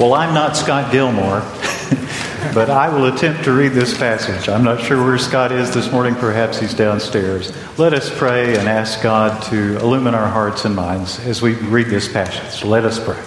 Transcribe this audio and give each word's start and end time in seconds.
Well, 0.00 0.14
I'm 0.14 0.32
not 0.32 0.56
Scott 0.56 0.90
Gilmore, 0.90 1.40
but 2.54 2.70
I 2.70 2.88
will 2.88 3.14
attempt 3.14 3.44
to 3.44 3.52
read 3.52 3.72
this 3.72 3.94
passage. 3.94 4.48
I'm 4.48 4.64
not 4.64 4.80
sure 4.80 5.04
where 5.04 5.18
Scott 5.18 5.52
is 5.52 5.74
this 5.74 5.92
morning. 5.92 6.14
Perhaps 6.14 6.58
he's 6.58 6.72
downstairs. 6.72 7.52
Let 7.78 7.92
us 7.92 8.08
pray 8.18 8.56
and 8.56 8.66
ask 8.66 9.02
God 9.02 9.42
to 9.50 9.76
illumine 9.76 10.14
our 10.14 10.26
hearts 10.26 10.64
and 10.64 10.74
minds 10.74 11.20
as 11.26 11.42
we 11.42 11.52
read 11.52 11.88
this 11.88 12.10
passage. 12.10 12.64
Let 12.64 12.86
us 12.86 12.98
pray. 12.98 13.22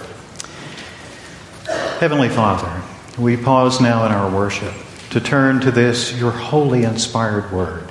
Heavenly 2.00 2.28
Father, 2.28 2.82
we 3.20 3.36
pause 3.36 3.80
now 3.80 4.04
in 4.04 4.10
our 4.10 4.28
worship 4.28 4.74
to 5.10 5.20
turn 5.20 5.60
to 5.60 5.70
this, 5.70 6.18
your 6.18 6.32
holy 6.32 6.82
inspired 6.82 7.52
word, 7.52 7.88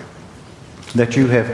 that 0.93 1.15
you 1.15 1.27
have 1.27 1.47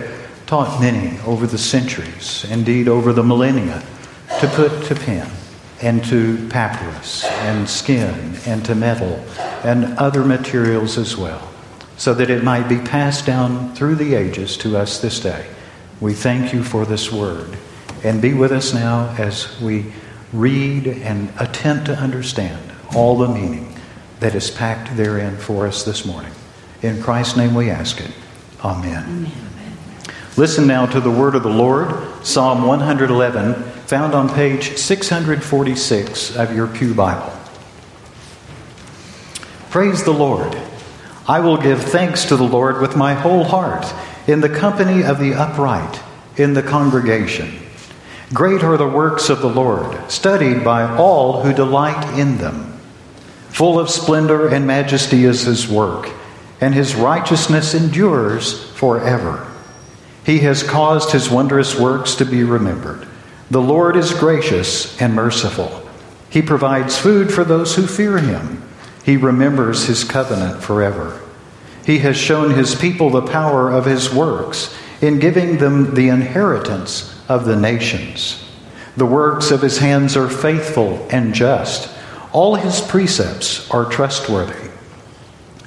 taught 0.47 0.81
many 0.81 1.19
over 1.27 1.45
the 1.45 1.59
centuries, 1.59 2.43
indeed 2.49 2.87
over 2.87 3.13
the 3.13 3.21
millennia, 3.21 3.83
to 4.39 4.47
put 4.47 4.85
to 4.85 4.95
pen 4.95 5.29
and 5.81 6.03
to 6.05 6.47
papyrus 6.49 7.25
and 7.25 7.69
skin 7.69 8.35
and 8.45 8.65
to 8.65 8.75
metal 8.75 9.23
and 9.63 9.97
other 9.97 10.23
materials 10.23 10.97
as 10.97 11.15
well, 11.15 11.47
so 11.97 12.13
that 12.13 12.29
it 12.29 12.43
might 12.43 12.67
be 12.67 12.79
passed 12.79 13.25
down 13.25 13.73
through 13.75 13.95
the 13.95 14.15
ages 14.15 14.57
to 14.57 14.77
us 14.77 14.99
this 14.99 15.19
day. 15.19 15.47
We 16.01 16.13
thank 16.13 16.53
you 16.53 16.63
for 16.63 16.85
this 16.85 17.11
word. 17.11 17.57
And 18.03 18.21
be 18.21 18.33
with 18.33 18.53
us 18.53 18.73
now 18.73 19.13
as 19.17 19.59
we 19.59 19.91
read 20.31 20.87
and 20.87 21.31
attempt 21.39 21.85
to 21.87 21.97
understand 21.97 22.71
all 22.95 23.17
the 23.17 23.27
meaning 23.27 23.75
that 24.19 24.35
is 24.35 24.49
packed 24.49 24.95
therein 24.95 25.35
for 25.37 25.67
us 25.67 25.83
this 25.83 26.05
morning. 26.05 26.31
In 26.81 27.01
Christ's 27.01 27.35
name 27.35 27.53
we 27.53 27.69
ask 27.69 27.99
it. 27.99 28.11
Amen. 28.63 29.03
Amen. 29.03 29.31
Listen 30.37 30.67
now 30.67 30.85
to 30.85 31.01
the 31.01 31.11
word 31.11 31.35
of 31.35 31.43
the 31.43 31.49
Lord, 31.49 31.93
Psalm 32.25 32.65
111, 32.65 33.68
found 33.89 34.13
on 34.13 34.29
page 34.29 34.77
646 34.77 36.35
of 36.35 36.55
your 36.55 36.67
Pew 36.67 36.93
Bible. 36.93 37.33
Praise 39.71 40.03
the 40.03 40.13
Lord. 40.13 40.55
I 41.27 41.39
will 41.39 41.57
give 41.57 41.81
thanks 41.81 42.25
to 42.25 42.35
the 42.35 42.43
Lord 42.43 42.81
with 42.81 42.95
my 42.95 43.15
whole 43.15 43.43
heart, 43.43 43.91
in 44.27 44.41
the 44.41 44.47
company 44.47 45.03
of 45.03 45.17
the 45.17 45.33
upright, 45.33 46.03
in 46.37 46.53
the 46.53 46.61
congregation. 46.61 47.51
Great 48.31 48.63
are 48.63 48.77
the 48.77 48.87
works 48.87 49.27
of 49.31 49.41
the 49.41 49.49
Lord, 49.49 50.11
studied 50.11 50.63
by 50.63 50.83
all 50.95 51.41
who 51.41 51.51
delight 51.51 52.15
in 52.15 52.37
them. 52.37 52.79
Full 53.49 53.79
of 53.79 53.89
splendor 53.89 54.49
and 54.49 54.67
majesty 54.67 55.25
is 55.25 55.41
his 55.41 55.67
work, 55.67 56.11
and 56.61 56.75
his 56.75 56.93
righteousness 56.93 57.73
endures 57.73 58.69
forever. 58.73 59.51
He 60.27 60.37
has 60.41 60.61
caused 60.61 61.11
his 61.11 61.31
wondrous 61.31 61.75
works 61.75 62.13
to 62.17 62.25
be 62.25 62.43
remembered. 62.43 63.08
The 63.51 63.61
Lord 63.61 63.95
is 63.95 64.13
gracious 64.13 64.99
and 65.01 65.15
merciful. 65.15 65.87
He 66.29 66.41
provides 66.41 66.97
food 66.97 67.33
for 67.33 67.43
those 67.43 67.75
who 67.75 67.87
fear 67.87 68.19
him. 68.19 68.63
He 69.03 69.17
remembers 69.17 69.85
his 69.85 70.03
covenant 70.03 70.61
forever. 70.61 71.19
He 71.85 71.99
has 71.99 72.15
shown 72.15 72.51
his 72.51 72.75
people 72.75 73.09
the 73.09 73.23
power 73.23 73.71
of 73.71 73.85
his 73.85 74.13
works 74.13 74.75
in 75.01 75.17
giving 75.17 75.57
them 75.57 75.95
the 75.95 76.09
inheritance 76.09 77.19
of 77.27 77.45
the 77.45 77.55
nations. 77.55 78.45
The 78.95 79.07
works 79.07 79.49
of 79.49 79.61
his 79.61 79.79
hands 79.79 80.15
are 80.15 80.29
faithful 80.29 81.07
and 81.09 81.33
just. 81.33 81.89
All 82.31 82.55
his 82.55 82.81
precepts 82.81 83.69
are 83.71 83.85
trustworthy. 83.85 84.69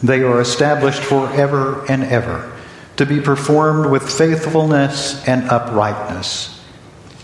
They 0.02 0.22
are 0.22 0.40
established 0.40 1.02
forever 1.02 1.84
and 1.88 2.04
ever, 2.04 2.52
to 2.96 3.06
be 3.06 3.20
performed 3.20 3.90
with 3.90 4.08
faithfulness 4.08 5.26
and 5.26 5.48
uprightness. 5.48 6.61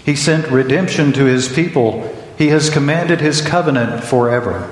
He 0.09 0.17
sent 0.17 0.51
redemption 0.51 1.13
to 1.13 1.27
his 1.27 1.53
people. 1.53 2.03
He 2.39 2.49
has 2.49 2.71
commanded 2.71 3.21
his 3.21 3.43
covenant 3.43 4.03
forever. 4.03 4.67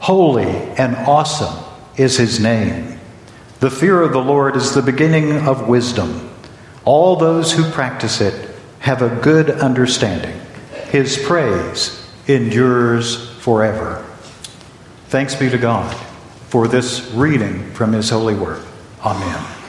Holy 0.00 0.48
and 0.48 0.96
awesome 0.96 1.64
is 1.96 2.16
his 2.16 2.40
name. 2.40 2.98
The 3.60 3.70
fear 3.70 4.02
of 4.02 4.10
the 4.10 4.18
Lord 4.18 4.56
is 4.56 4.74
the 4.74 4.82
beginning 4.82 5.46
of 5.46 5.68
wisdom. 5.68 6.28
All 6.84 7.14
those 7.14 7.52
who 7.52 7.70
practice 7.70 8.20
it 8.20 8.52
have 8.80 9.00
a 9.00 9.14
good 9.22 9.48
understanding. 9.48 10.40
His 10.88 11.16
praise 11.16 12.04
endures 12.26 13.30
forever. 13.38 14.04
Thanks 15.06 15.36
be 15.36 15.50
to 15.50 15.58
God 15.58 15.94
for 16.48 16.66
this 16.66 17.12
reading 17.12 17.70
from 17.74 17.92
His 17.92 18.10
holy 18.10 18.34
word. 18.34 18.64
Amen. 19.04 19.59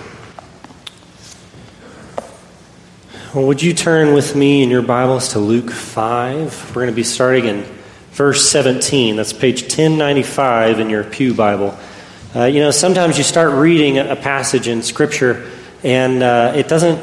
Well, 3.34 3.47
would 3.47 3.64
you 3.64 3.74
turn 3.74 4.14
with 4.14 4.36
me 4.36 4.62
in 4.62 4.69
your 4.69 4.81
Bibles 4.81 5.30
to 5.30 5.40
Luke 5.40 5.72
5? 5.72 6.75
We're 6.75 6.81
going 6.81 6.88
to 6.88 6.94
be 6.94 7.06
starting 7.06 7.46
in 7.46 7.64
verse 8.12 8.50
17. 8.50 9.16
That's 9.16 9.31
page 9.31 9.62
1095 9.62 10.81
in 10.81 10.90
your 10.90 11.06
Pew 11.06 11.34
Bible. 11.34 11.78
Uh, 12.36 12.44
you 12.44 12.59
know, 12.59 12.72
sometimes 12.72 13.18
you 13.18 13.24
start 13.24 13.53
reading 13.53 14.00
a 14.00 14.18
passage 14.18 14.68
in 14.68 14.84
Scripture 14.84 15.50
and 15.81 16.22
uh, 16.22 16.52
it 16.58 16.68
doesn't 16.68 17.02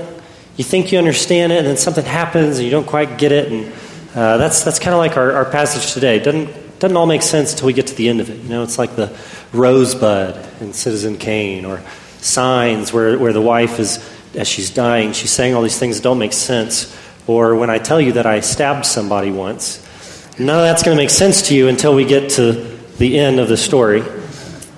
you 0.59 0.65
think 0.65 0.93
you 0.93 0.99
understand 0.99 1.50
it, 1.50 1.61
and 1.61 1.67
then 1.67 1.78
something 1.78 2.05
happens 2.05 2.59
and 2.59 2.67
you 2.67 2.71
don't 2.71 2.87
quite 2.87 3.17
get 3.17 3.33
it. 3.33 3.50
And 3.50 3.72
uh, 4.15 4.37
that's, 4.37 4.65
that's 4.65 4.78
kind 4.78 4.93
of 4.93 4.99
like 4.99 5.17
our, 5.17 5.33
our 5.33 5.47
passage 5.47 5.94
today. 5.94 6.19
It 6.19 6.25
doesn't, 6.25 6.78
doesn't 6.78 6.97
all 6.99 7.06
make 7.06 7.22
sense 7.22 7.53
until 7.53 7.69
we 7.69 7.72
get 7.72 7.87
to 7.87 7.94
the 7.94 8.11
end 8.11 8.21
of 8.21 8.28
it. 8.28 8.37
You 8.37 8.50
know, 8.50 8.62
it's 8.65 8.78
like 8.78 8.97
the 8.97 9.17
rosebud 9.55 10.61
in 10.61 10.75
Citizen 10.75 11.17
Kane 11.17 11.65
or 11.65 11.83
signs 12.21 12.93
where, 12.93 13.19
where 13.19 13.33
the 13.33 13.41
wife 13.41 13.78
is, 13.81 13.99
as 14.34 14.49
she's 14.49 14.71
dying, 14.71 15.12
she's 15.12 15.33
saying 15.33 15.55
all 15.55 15.62
these 15.62 15.78
things 15.78 15.97
that 15.97 16.03
don't 16.03 16.19
make 16.19 16.33
sense. 16.33 16.97
Or 17.27 17.55
when 17.55 17.71
I 17.71 17.78
tell 17.78 18.00
you 18.00 18.12
that 18.12 18.27
I 18.27 18.41
stabbed 18.41 18.87
somebody 18.87 19.31
once, 19.31 19.84
none 20.39 20.56
of 20.56 20.62
that's 20.62 20.83
going 20.83 20.97
to 20.97 21.03
make 21.03 21.11
sense 21.11 21.49
to 21.49 21.55
you 21.55 21.69
until 21.69 21.94
we 21.94 22.05
get 22.05 22.31
to 22.33 22.53
the 22.99 23.19
end 23.19 23.38
of 23.38 23.49
the 23.49 23.56
story. 23.56 24.03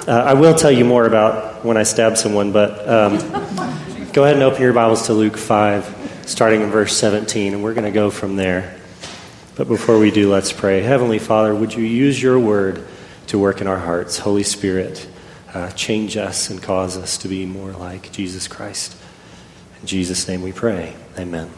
Uh, 0.06 0.12
I 0.12 0.34
will 0.34 0.54
tell 0.54 0.72
you 0.72 0.84
more 0.84 1.06
about 1.06 1.64
when 1.64 1.76
I 1.76 1.84
stabbed 1.84 2.18
someone, 2.18 2.52
but 2.52 2.88
um, 2.88 3.18
Go 4.12 4.24
ahead 4.24 4.34
and 4.34 4.42
open 4.42 4.60
your 4.60 4.72
Bibles 4.72 5.06
to 5.06 5.12
Luke 5.12 5.36
5, 5.36 6.24
starting 6.26 6.62
in 6.62 6.70
verse 6.70 6.96
17, 6.96 7.54
and 7.54 7.62
we're 7.62 7.74
going 7.74 7.84
to 7.84 7.92
go 7.92 8.10
from 8.10 8.34
there. 8.34 8.76
But 9.54 9.68
before 9.68 10.00
we 10.00 10.10
do, 10.10 10.28
let's 10.28 10.52
pray. 10.52 10.80
Heavenly 10.80 11.20
Father, 11.20 11.54
would 11.54 11.74
you 11.74 11.84
use 11.84 12.20
your 12.20 12.36
word 12.36 12.84
to 13.28 13.38
work 13.38 13.60
in 13.60 13.68
our 13.68 13.78
hearts? 13.78 14.18
Holy 14.18 14.42
Spirit, 14.42 15.08
uh, 15.54 15.70
change 15.70 16.16
us 16.16 16.50
and 16.50 16.60
cause 16.60 16.96
us 16.96 17.18
to 17.18 17.28
be 17.28 17.46
more 17.46 17.70
like 17.70 18.10
Jesus 18.10 18.48
Christ. 18.48 18.99
In 19.80 19.86
Jesus' 19.86 20.26
name 20.28 20.42
we 20.42 20.52
pray. 20.52 20.94
Amen. 21.18 21.50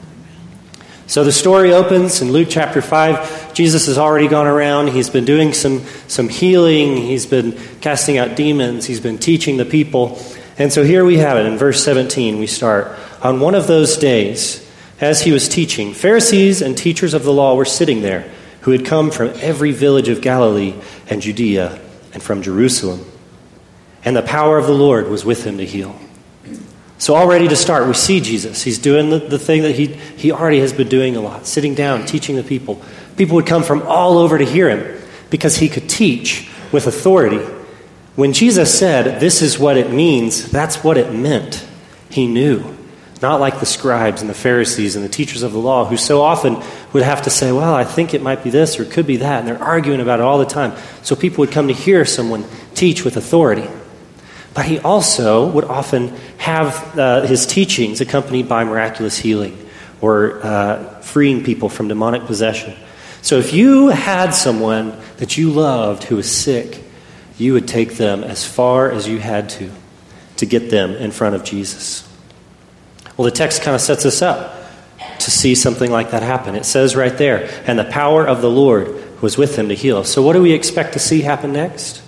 So 1.06 1.24
the 1.24 1.32
story 1.32 1.74
opens 1.74 2.22
in 2.22 2.32
Luke 2.32 2.48
chapter 2.50 2.80
5. 2.80 3.52
Jesus 3.54 3.86
has 3.86 3.98
already 3.98 4.28
gone 4.28 4.46
around. 4.46 4.88
He's 4.88 5.10
been 5.10 5.24
doing 5.24 5.52
some, 5.52 5.84
some 6.08 6.28
healing. 6.28 6.96
He's 6.96 7.26
been 7.26 7.58
casting 7.80 8.16
out 8.16 8.36
demons. 8.36 8.86
He's 8.86 9.00
been 9.00 9.18
teaching 9.18 9.56
the 9.56 9.64
people. 9.64 10.18
And 10.56 10.72
so 10.72 10.84
here 10.84 11.04
we 11.04 11.18
have 11.18 11.36
it 11.36 11.46
in 11.46 11.58
verse 11.58 11.84
17. 11.84 12.38
We 12.38 12.46
start. 12.46 12.96
On 13.22 13.40
one 13.40 13.54
of 13.54 13.66
those 13.66 13.96
days, 13.96 14.66
as 15.00 15.20
he 15.20 15.32
was 15.32 15.48
teaching, 15.48 15.92
Pharisees 15.92 16.62
and 16.62 16.78
teachers 16.78 17.12
of 17.12 17.24
the 17.24 17.32
law 17.32 17.56
were 17.56 17.64
sitting 17.64 18.02
there, 18.02 18.30
who 18.62 18.70
had 18.70 18.86
come 18.86 19.10
from 19.10 19.32
every 19.40 19.72
village 19.72 20.08
of 20.08 20.20
Galilee 20.20 20.74
and 21.08 21.20
Judea 21.20 21.80
and 22.14 22.22
from 22.22 22.42
Jerusalem. 22.42 23.04
And 24.04 24.16
the 24.16 24.22
power 24.22 24.56
of 24.58 24.66
the 24.66 24.72
Lord 24.72 25.08
was 25.08 25.24
with 25.24 25.44
him 25.44 25.58
to 25.58 25.66
heal. 25.66 25.98
So, 27.02 27.16
already 27.16 27.48
to 27.48 27.56
start, 27.56 27.88
we 27.88 27.94
see 27.94 28.20
Jesus. 28.20 28.62
He's 28.62 28.78
doing 28.78 29.10
the, 29.10 29.18
the 29.18 29.36
thing 29.36 29.62
that 29.62 29.74
he, 29.74 29.86
he 29.86 30.30
already 30.30 30.60
has 30.60 30.72
been 30.72 30.88
doing 30.88 31.16
a 31.16 31.20
lot, 31.20 31.48
sitting 31.48 31.74
down, 31.74 32.06
teaching 32.06 32.36
the 32.36 32.44
people. 32.44 32.80
People 33.16 33.34
would 33.34 33.46
come 33.46 33.64
from 33.64 33.82
all 33.88 34.18
over 34.18 34.38
to 34.38 34.44
hear 34.44 34.70
him 34.70 35.02
because 35.28 35.56
he 35.56 35.68
could 35.68 35.88
teach 35.88 36.48
with 36.70 36.86
authority. 36.86 37.44
When 38.14 38.32
Jesus 38.32 38.78
said, 38.78 39.18
This 39.18 39.42
is 39.42 39.58
what 39.58 39.76
it 39.76 39.90
means, 39.90 40.48
that's 40.48 40.84
what 40.84 40.96
it 40.96 41.12
meant. 41.12 41.66
He 42.08 42.28
knew. 42.28 42.62
Not 43.20 43.40
like 43.40 43.58
the 43.58 43.66
scribes 43.66 44.20
and 44.20 44.30
the 44.30 44.34
Pharisees 44.34 44.94
and 44.94 45.04
the 45.04 45.08
teachers 45.08 45.42
of 45.42 45.52
the 45.52 45.58
law, 45.58 45.84
who 45.84 45.96
so 45.96 46.22
often 46.22 46.62
would 46.92 47.02
have 47.02 47.22
to 47.22 47.30
say, 47.30 47.50
Well, 47.50 47.74
I 47.74 47.82
think 47.82 48.14
it 48.14 48.22
might 48.22 48.44
be 48.44 48.50
this 48.50 48.78
or 48.78 48.84
it 48.84 48.92
could 48.92 49.08
be 49.08 49.16
that. 49.16 49.40
And 49.40 49.48
they're 49.48 49.60
arguing 49.60 50.00
about 50.00 50.20
it 50.20 50.22
all 50.22 50.38
the 50.38 50.46
time. 50.46 50.80
So 51.02 51.16
people 51.16 51.38
would 51.38 51.50
come 51.50 51.66
to 51.66 51.74
hear 51.74 52.04
someone 52.04 52.44
teach 52.74 53.04
with 53.04 53.16
authority. 53.16 53.68
But 54.54 54.66
he 54.66 54.78
also 54.78 55.50
would 55.50 55.64
often 55.64 56.08
have 56.38 56.98
uh, 56.98 57.22
his 57.22 57.46
teachings 57.46 58.00
accompanied 58.00 58.48
by 58.48 58.64
miraculous 58.64 59.16
healing 59.16 59.58
or 60.00 60.44
uh, 60.44 61.00
freeing 61.00 61.42
people 61.42 61.68
from 61.68 61.88
demonic 61.88 62.24
possession. 62.24 62.76
So 63.22 63.38
if 63.38 63.52
you 63.52 63.88
had 63.88 64.32
someone 64.32 64.98
that 65.18 65.38
you 65.38 65.50
loved 65.50 66.04
who 66.04 66.16
was 66.16 66.30
sick, 66.30 66.82
you 67.38 67.54
would 67.54 67.68
take 67.68 67.94
them 67.94 68.24
as 68.24 68.44
far 68.44 68.90
as 68.90 69.08
you 69.08 69.18
had 69.18 69.48
to 69.50 69.70
to 70.36 70.46
get 70.46 70.70
them 70.70 70.92
in 70.94 71.12
front 71.12 71.36
of 71.36 71.44
Jesus. 71.44 72.08
Well, 73.16 73.26
the 73.26 73.30
text 73.30 73.62
kind 73.62 73.76
of 73.76 73.80
sets 73.80 74.04
us 74.04 74.22
up 74.22 74.56
to 75.20 75.30
see 75.30 75.54
something 75.54 75.88
like 75.88 76.10
that 76.10 76.24
happen. 76.24 76.56
It 76.56 76.64
says 76.64 76.96
right 76.96 77.16
there, 77.16 77.48
and 77.64 77.78
the 77.78 77.84
power 77.84 78.26
of 78.26 78.42
the 78.42 78.50
Lord 78.50 79.22
was 79.22 79.38
with 79.38 79.56
him 79.56 79.68
to 79.68 79.74
heal. 79.74 80.02
So, 80.02 80.20
what 80.20 80.32
do 80.32 80.42
we 80.42 80.50
expect 80.50 80.94
to 80.94 80.98
see 80.98 81.20
happen 81.20 81.52
next? 81.52 82.01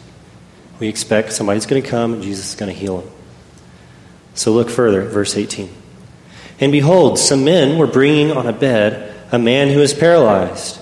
We 0.79 0.89
expect 0.89 1.33
somebody's 1.33 1.67
going 1.67 1.83
to 1.83 1.89
come 1.89 2.15
and 2.15 2.23
Jesus 2.23 2.51
is 2.51 2.55
going 2.55 2.73
to 2.73 2.79
heal 2.79 3.01
him. 3.01 3.11
So, 4.35 4.53
look 4.53 4.69
further, 4.69 5.03
verse 5.03 5.37
18. 5.37 5.71
And 6.61 6.73
behold, 6.73 7.19
some 7.19 7.45
men 7.45 7.79
were 7.79 7.87
bringing 7.87 8.33
on 8.33 8.47
a 8.47 8.53
bed 8.53 9.15
a 9.33 9.39
man 9.39 9.69
who 9.69 9.81
was 9.81 9.93
paralyzed. 9.93 10.81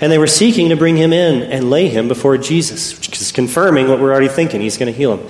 And 0.00 0.12
they 0.12 0.18
were 0.18 0.26
seeking 0.26 0.68
to 0.68 0.76
bring 0.76 0.96
him 0.96 1.12
in 1.12 1.42
and 1.42 1.70
lay 1.70 1.88
him 1.88 2.08
before 2.08 2.36
Jesus, 2.36 2.96
which 2.98 3.20
is 3.20 3.32
confirming 3.32 3.88
what 3.88 3.98
we're 3.98 4.12
already 4.12 4.28
thinking. 4.28 4.60
He's 4.60 4.76
going 4.76 4.92
to 4.92 4.96
heal 4.96 5.16
him. 5.16 5.26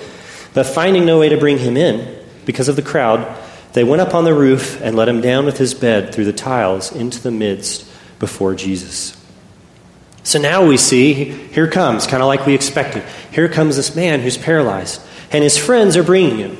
But 0.53 0.65
finding 0.65 1.05
no 1.05 1.19
way 1.19 1.29
to 1.29 1.37
bring 1.37 1.57
him 1.57 1.77
in 1.77 2.25
because 2.45 2.67
of 2.67 2.75
the 2.75 2.81
crowd, 2.81 3.37
they 3.73 3.83
went 3.83 4.01
up 4.01 4.13
on 4.13 4.25
the 4.25 4.33
roof 4.33 4.81
and 4.81 4.95
let 4.95 5.07
him 5.07 5.21
down 5.21 5.45
with 5.45 5.57
his 5.57 5.73
bed 5.73 6.13
through 6.13 6.25
the 6.25 6.33
tiles 6.33 6.91
into 6.91 7.21
the 7.21 7.31
midst 7.31 7.89
before 8.19 8.55
Jesus. 8.55 9.15
So 10.27 10.39
now 10.39 10.65
we 10.65 10.75
see, 10.75 11.13
here 11.13 11.69
comes, 11.69 12.05
kind 12.05 12.21
of 12.21 12.27
like 12.27 12.45
we 12.45 12.53
expected. 12.53 13.01
Here 13.31 13.47
comes 13.47 13.77
this 13.77 13.95
man 13.95 14.19
who's 14.19 14.37
paralyzed, 14.37 15.01
and 15.31 15.41
his 15.41 15.57
friends 15.57 15.95
are 15.95 16.03
bringing 16.03 16.37
him. 16.37 16.57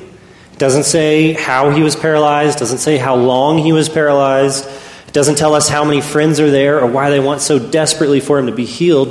Doesn't 0.56 0.84
say 0.84 1.34
how 1.34 1.68
he 1.68 1.82
was 1.82 1.94
paralyzed, 1.94 2.58
doesn't 2.58 2.78
say 2.78 2.96
how 2.96 3.16
long 3.16 3.58
he 3.58 3.74
was 3.74 3.90
paralyzed, 3.90 4.66
it 5.06 5.12
doesn't 5.12 5.34
tell 5.36 5.54
us 5.54 5.68
how 5.68 5.84
many 5.84 6.00
friends 6.00 6.40
are 6.40 6.50
there 6.50 6.80
or 6.80 6.86
why 6.86 7.10
they 7.10 7.20
want 7.20 7.42
so 7.42 7.58
desperately 7.58 8.20
for 8.20 8.38
him 8.38 8.46
to 8.46 8.52
be 8.52 8.64
healed. 8.64 9.10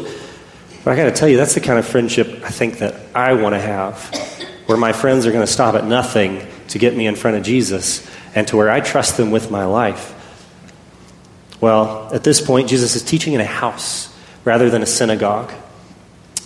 But 0.83 0.91
I 0.91 0.95
got 0.95 1.05
to 1.05 1.11
tell 1.11 1.29
you, 1.29 1.37
that's 1.37 1.53
the 1.53 1.61
kind 1.61 1.77
of 1.77 1.87
friendship 1.87 2.27
I 2.43 2.49
think 2.49 2.79
that 2.79 2.95
I 3.13 3.33
want 3.33 3.53
to 3.53 3.61
have, 3.61 4.09
where 4.65 4.77
my 4.79 4.91
friends 4.91 5.27
are 5.27 5.31
going 5.31 5.45
to 5.45 5.53
stop 5.53 5.75
at 5.75 5.85
nothing 5.85 6.47
to 6.69 6.79
get 6.79 6.97
me 6.97 7.05
in 7.05 7.15
front 7.15 7.37
of 7.37 7.43
Jesus 7.43 8.09
and 8.33 8.47
to 8.47 8.57
where 8.57 8.71
I 8.71 8.79
trust 8.79 9.17
them 9.17 9.29
with 9.29 9.51
my 9.51 9.65
life. 9.65 10.15
Well, 11.61 12.09
at 12.11 12.23
this 12.23 12.41
point, 12.41 12.69
Jesus 12.69 12.95
is 12.95 13.03
teaching 13.03 13.33
in 13.33 13.39
a 13.39 13.45
house 13.45 14.16
rather 14.47 14.69
than 14.69 14.81
a 14.81 14.85
synagogue. 14.85 15.51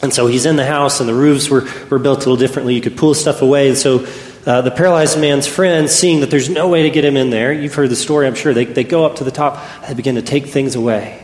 And 0.02 0.12
so 0.12 0.26
he's 0.26 0.48
in 0.48 0.56
the 0.56 0.66
house, 0.66 1.00
and 1.00 1.08
the 1.08 1.14
roofs 1.14 1.48
were, 1.50 1.68
were 1.92 2.00
built 2.00 2.18
a 2.18 2.22
little 2.22 2.36
differently. 2.36 2.74
You 2.74 2.82
could 2.82 2.98
pull 2.98 3.14
stuff 3.14 3.44
away. 3.44 3.70
And 3.70 3.78
so 3.78 4.08
uh, 4.48 4.62
the 4.62 4.72
paralyzed 4.72 5.20
man's 5.20 5.46
friends, 5.46 5.92
seeing 5.92 6.22
that 6.22 6.32
there's 6.32 6.50
no 6.50 6.68
way 6.68 6.82
to 6.84 6.90
get 6.90 7.06
him 7.06 7.16
in 7.16 7.30
there, 7.30 7.54
you've 7.54 7.76
heard 7.76 7.92
the 7.92 7.96
story, 7.96 8.26
I'm 8.26 8.34
sure, 8.34 8.56
they, 8.56 8.66
they 8.66 8.84
go 8.84 9.06
up 9.06 9.18
to 9.18 9.24
the 9.24 9.30
top, 9.30 9.64
they 9.88 9.94
begin 9.94 10.16
to 10.16 10.24
take 10.24 10.48
things 10.48 10.76
away. 10.76 11.24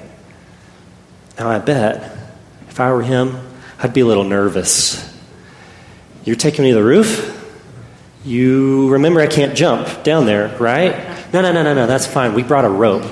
Now, 1.39 1.49
I 1.49 1.57
bet 1.57 2.15
if 2.69 2.79
I 2.79 2.91
were 2.93 3.01
him, 3.01 3.39
I'd 3.79 3.93
be 3.93 4.01
a 4.01 4.05
little 4.05 4.23
nervous. 4.23 5.03
You're 6.23 6.35
taking 6.35 6.63
me 6.63 6.69
to 6.69 6.75
the 6.75 6.83
roof? 6.83 7.33
You 8.23 8.89
remember 8.89 9.19
I 9.21 9.27
can't 9.27 9.55
jump 9.55 10.03
down 10.03 10.27
there, 10.27 10.55
right? 10.59 10.93
No, 11.33 11.41
no, 11.41 11.51
no, 11.51 11.63
no, 11.63 11.73
no, 11.73 11.87
that's 11.87 12.05
fine. 12.05 12.35
We 12.35 12.43
brought 12.43 12.65
a 12.65 12.69
rope. 12.69 13.05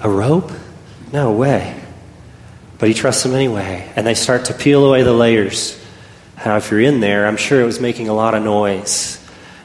A 0.00 0.08
rope? 0.08 0.50
No 1.12 1.32
way. 1.32 1.77
But 2.78 2.88
he 2.88 2.94
trusts 2.94 3.24
them 3.24 3.34
anyway. 3.34 3.90
And 3.96 4.06
they 4.06 4.14
start 4.14 4.46
to 4.46 4.54
peel 4.54 4.84
away 4.86 5.02
the 5.02 5.12
layers. 5.12 5.78
Now, 6.44 6.56
if 6.56 6.70
you're 6.70 6.80
in 6.80 7.00
there, 7.00 7.26
I'm 7.26 7.36
sure 7.36 7.60
it 7.60 7.64
was 7.64 7.80
making 7.80 8.08
a 8.08 8.14
lot 8.14 8.34
of 8.34 8.42
noise. 8.42 9.16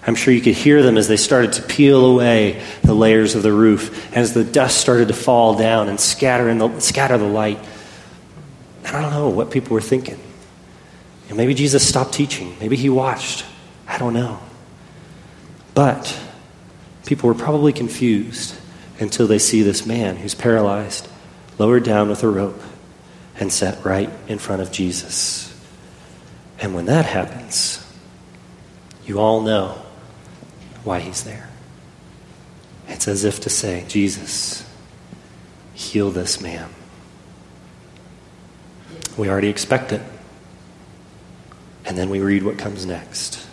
I'm 0.05 0.15
sure 0.15 0.33
you 0.33 0.41
could 0.41 0.55
hear 0.55 0.81
them 0.81 0.97
as 0.97 1.07
they 1.07 1.17
started 1.17 1.53
to 1.53 1.61
peel 1.61 2.05
away 2.05 2.61
the 2.83 2.93
layers 2.93 3.35
of 3.35 3.43
the 3.43 3.53
roof, 3.53 4.15
as 4.17 4.33
the 4.33 4.43
dust 4.43 4.81
started 4.81 5.07
to 5.07 5.13
fall 5.13 5.55
down 5.55 5.87
and 5.87 5.99
scatter, 5.99 6.49
in 6.49 6.57
the, 6.57 6.79
scatter 6.79 7.17
the 7.17 7.25
light. 7.25 7.59
I 8.83 9.01
don't 9.01 9.11
know 9.11 9.29
what 9.29 9.51
people 9.51 9.75
were 9.75 9.81
thinking. 9.81 10.19
And 11.29 11.37
maybe 11.37 11.53
Jesus 11.53 11.87
stopped 11.87 12.13
teaching. 12.13 12.57
Maybe 12.59 12.75
he 12.75 12.89
watched. 12.89 13.45
I 13.87 13.97
don't 13.97 14.13
know. 14.13 14.39
But 15.73 16.19
people 17.05 17.29
were 17.29 17.35
probably 17.35 17.71
confused 17.71 18.55
until 18.99 19.25
they 19.25 19.39
see 19.39 19.61
this 19.61 19.85
man 19.85 20.17
who's 20.17 20.35
paralyzed, 20.35 21.07
lowered 21.57 21.83
down 21.83 22.09
with 22.09 22.23
a 22.23 22.27
rope 22.27 22.61
and 23.39 23.51
set 23.51 23.83
right 23.83 24.09
in 24.27 24.37
front 24.37 24.61
of 24.61 24.71
Jesus. 24.71 25.49
And 26.59 26.73
when 26.75 26.85
that 26.85 27.05
happens, 27.05 27.79
you 29.05 29.19
all 29.19 29.41
know 29.41 29.81
why 30.83 30.99
he's 30.99 31.23
there. 31.23 31.49
It's 32.87 33.07
as 33.07 33.23
if 33.23 33.39
to 33.41 33.49
say, 33.49 33.85
Jesus, 33.87 34.69
heal 35.73 36.11
this 36.11 36.41
man. 36.41 36.69
We 39.17 39.29
already 39.29 39.49
expect 39.49 39.91
it. 39.91 40.01
And 41.85 41.97
then 41.97 42.09
we 42.09 42.21
read 42.21 42.43
what 42.43 42.57
comes 42.57 42.85
next. 42.85 43.45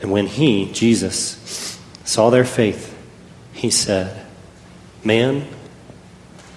And 0.00 0.10
when 0.10 0.26
he, 0.26 0.72
Jesus, 0.72 1.78
saw 2.04 2.30
their 2.30 2.44
faith, 2.44 2.96
he 3.52 3.70
said, 3.70 4.26
Man, 5.04 5.46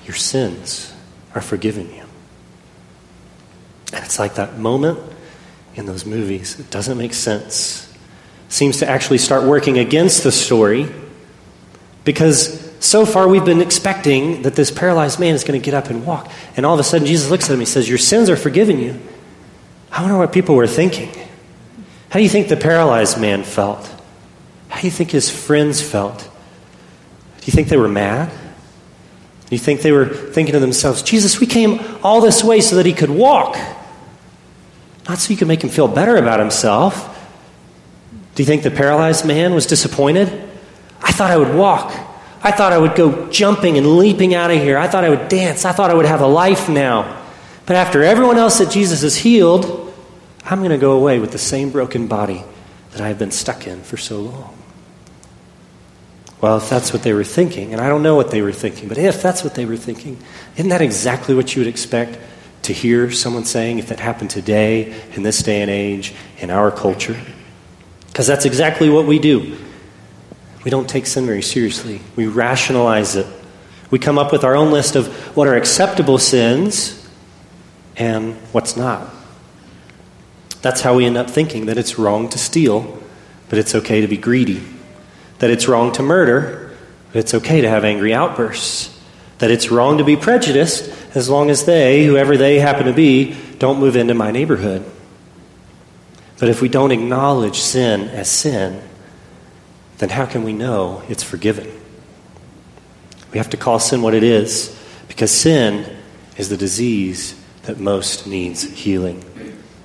your 0.05 0.15
sins 0.15 0.94
are 1.35 1.41
forgiven 1.41 1.93
you. 1.93 2.03
And 3.93 4.03
it's 4.03 4.17
like 4.17 4.35
that 4.35 4.57
moment 4.57 4.97
in 5.75 5.85
those 5.85 6.05
movies. 6.05 6.59
It 6.59 6.71
doesn't 6.71 6.97
make 6.97 7.13
sense. 7.13 7.93
Seems 8.49 8.77
to 8.77 8.89
actually 8.89 9.17
start 9.17 9.43
working 9.43 9.77
against 9.77 10.23
the 10.23 10.31
story 10.31 10.87
because 12.03 12.63
so 12.79 13.05
far 13.05 13.27
we've 13.27 13.45
been 13.45 13.61
expecting 13.61 14.43
that 14.43 14.55
this 14.55 14.71
paralyzed 14.71 15.19
man 15.19 15.35
is 15.35 15.43
going 15.43 15.59
to 15.59 15.63
get 15.63 15.73
up 15.73 15.89
and 15.89 16.05
walk. 16.05 16.31
And 16.55 16.65
all 16.65 16.73
of 16.73 16.79
a 16.79 16.83
sudden 16.83 17.05
Jesus 17.05 17.29
looks 17.29 17.45
at 17.45 17.49
him 17.49 17.55
and 17.55 17.61
he 17.63 17.65
says, 17.65 17.89
Your 17.89 17.97
sins 17.97 18.29
are 18.29 18.37
forgiven 18.37 18.79
you. 18.79 18.99
I 19.91 20.01
wonder 20.01 20.17
what 20.17 20.31
people 20.31 20.55
were 20.55 20.67
thinking. 20.67 21.09
How 22.09 22.19
do 22.19 22.23
you 22.23 22.29
think 22.29 22.47
the 22.47 22.57
paralyzed 22.57 23.19
man 23.19 23.43
felt? 23.43 23.91
How 24.69 24.79
do 24.79 24.87
you 24.87 24.91
think 24.91 25.11
his 25.11 25.29
friends 25.29 25.81
felt? 25.81 26.19
Do 26.19 27.45
you 27.45 27.53
think 27.53 27.67
they 27.67 27.77
were 27.77 27.87
mad? 27.87 28.31
You 29.49 29.57
think 29.57 29.81
they 29.81 29.91
were 29.91 30.07
thinking 30.07 30.53
to 30.53 30.59
themselves, 30.59 31.03
Jesus, 31.03 31.39
we 31.39 31.47
came 31.47 31.79
all 32.03 32.19
this 32.19 32.43
way 32.43 32.61
so 32.61 32.77
that 32.77 32.85
he 32.85 32.93
could 32.93 33.11
walk, 33.11 33.55
not 35.07 35.19
so 35.19 35.31
you 35.31 35.37
could 35.37 35.47
make 35.47 35.63
him 35.63 35.69
feel 35.69 35.87
better 35.87 36.17
about 36.17 36.39
himself. 36.39 37.11
Do 38.33 38.43
you 38.43 38.47
think 38.47 38.63
the 38.63 38.71
paralyzed 38.71 39.25
man 39.25 39.53
was 39.53 39.65
disappointed? 39.65 40.29
I 41.01 41.11
thought 41.11 41.29
I 41.29 41.37
would 41.37 41.53
walk. 41.55 41.93
I 42.41 42.51
thought 42.51 42.73
I 42.73 42.77
would 42.77 42.95
go 42.95 43.29
jumping 43.29 43.77
and 43.77 43.97
leaping 43.97 44.33
out 44.35 44.51
of 44.51 44.57
here. 44.57 44.77
I 44.77 44.87
thought 44.87 45.03
I 45.03 45.09
would 45.09 45.29
dance. 45.29 45.63
I 45.63 45.71
thought 45.71 45.89
I 45.89 45.93
would 45.93 46.05
have 46.05 46.21
a 46.21 46.27
life 46.27 46.67
now. 46.67 47.23
But 47.65 47.75
after 47.75 48.03
everyone 48.03 48.37
else 48.37 48.59
that 48.59 48.71
Jesus 48.71 49.01
has 49.01 49.15
healed, 49.15 49.93
I'm 50.43 50.59
going 50.59 50.71
to 50.71 50.77
go 50.77 50.93
away 50.93 51.19
with 51.19 51.31
the 51.31 51.37
same 51.37 51.71
broken 51.71 52.07
body 52.07 52.43
that 52.91 53.01
I've 53.01 53.17
been 53.17 53.31
stuck 53.31 53.67
in 53.67 53.81
for 53.81 53.97
so 53.97 54.21
long. 54.21 54.57
Well, 56.45 56.57
if 56.57 56.69
that's 56.69 56.93
what 56.93 57.01
they 57.01 57.13
were 57.13 57.23
thinking, 57.23 57.73
and 57.73 57.81
I 57.81 57.89
don't 57.89 58.03
know 58.03 58.13
what 58.13 58.29
they 58.29 58.43
were 58.43 58.51
thinking, 58.51 58.87
but 58.87 58.99
if 58.99 59.19
that's 59.19 59.43
what 59.43 59.55
they 59.55 59.65
were 59.65 59.77
thinking, 59.77 60.19
isn't 60.57 60.69
that 60.69 60.79
exactly 60.79 61.33
what 61.33 61.55
you 61.55 61.61
would 61.61 61.67
expect 61.67 62.19
to 62.61 62.71
hear 62.71 63.09
someone 63.09 63.45
saying 63.45 63.79
if 63.79 63.87
that 63.87 63.99
happened 63.99 64.29
today, 64.29 64.93
in 65.13 65.23
this 65.23 65.41
day 65.41 65.63
and 65.63 65.71
age, 65.71 66.13
in 66.37 66.51
our 66.51 66.69
culture? 66.69 67.19
Because 68.05 68.27
that's 68.27 68.45
exactly 68.45 68.91
what 68.91 69.07
we 69.07 69.17
do. 69.17 69.57
We 70.63 70.69
don't 70.69 70.87
take 70.87 71.07
sin 71.07 71.25
very 71.25 71.41
seriously, 71.41 71.99
we 72.15 72.27
rationalize 72.27 73.15
it. 73.15 73.25
We 73.89 73.97
come 73.97 74.19
up 74.19 74.31
with 74.31 74.43
our 74.43 74.55
own 74.55 74.71
list 74.71 74.95
of 74.95 75.07
what 75.35 75.47
are 75.47 75.55
acceptable 75.55 76.19
sins 76.19 77.09
and 77.97 78.35
what's 78.51 78.77
not. 78.77 79.11
That's 80.61 80.81
how 80.81 80.93
we 80.93 81.05
end 81.05 81.17
up 81.17 81.27
thinking 81.27 81.65
that 81.65 81.79
it's 81.79 81.97
wrong 81.97 82.29
to 82.29 82.37
steal, 82.37 83.01
but 83.49 83.57
it's 83.57 83.73
okay 83.73 84.01
to 84.01 84.07
be 84.07 84.17
greedy 84.17 84.74
that 85.39 85.49
it's 85.49 85.67
wrong 85.67 85.91
to 85.93 86.03
murder, 86.03 86.75
but 87.11 87.19
it's 87.19 87.33
okay 87.33 87.61
to 87.61 87.69
have 87.69 87.83
angry 87.83 88.13
outbursts, 88.13 88.97
that 89.39 89.51
it's 89.51 89.69
wrong 89.69 89.97
to 89.97 90.03
be 90.03 90.15
prejudiced 90.15 90.89
as 91.15 91.29
long 91.29 91.49
as 91.49 91.65
they, 91.65 92.05
whoever 92.05 92.37
they 92.37 92.59
happen 92.59 92.85
to 92.85 92.93
be, 92.93 93.35
don't 93.59 93.79
move 93.79 93.95
into 93.95 94.13
my 94.13 94.31
neighborhood. 94.31 94.83
But 96.39 96.49
if 96.49 96.61
we 96.61 96.69
don't 96.69 96.91
acknowledge 96.91 97.59
sin 97.59 98.09
as 98.09 98.29
sin, 98.29 98.81
then 99.97 100.09
how 100.09 100.25
can 100.25 100.43
we 100.43 100.53
know 100.53 101.03
it's 101.07 101.23
forgiven? 101.23 101.71
We 103.31 103.37
have 103.37 103.49
to 103.51 103.57
call 103.57 103.79
sin 103.79 104.01
what 104.01 104.13
it 104.13 104.23
is 104.23 104.77
because 105.07 105.31
sin 105.31 105.97
is 106.37 106.49
the 106.49 106.57
disease 106.57 107.41
that 107.63 107.79
most 107.79 108.27
needs 108.27 108.63
healing. 108.63 109.23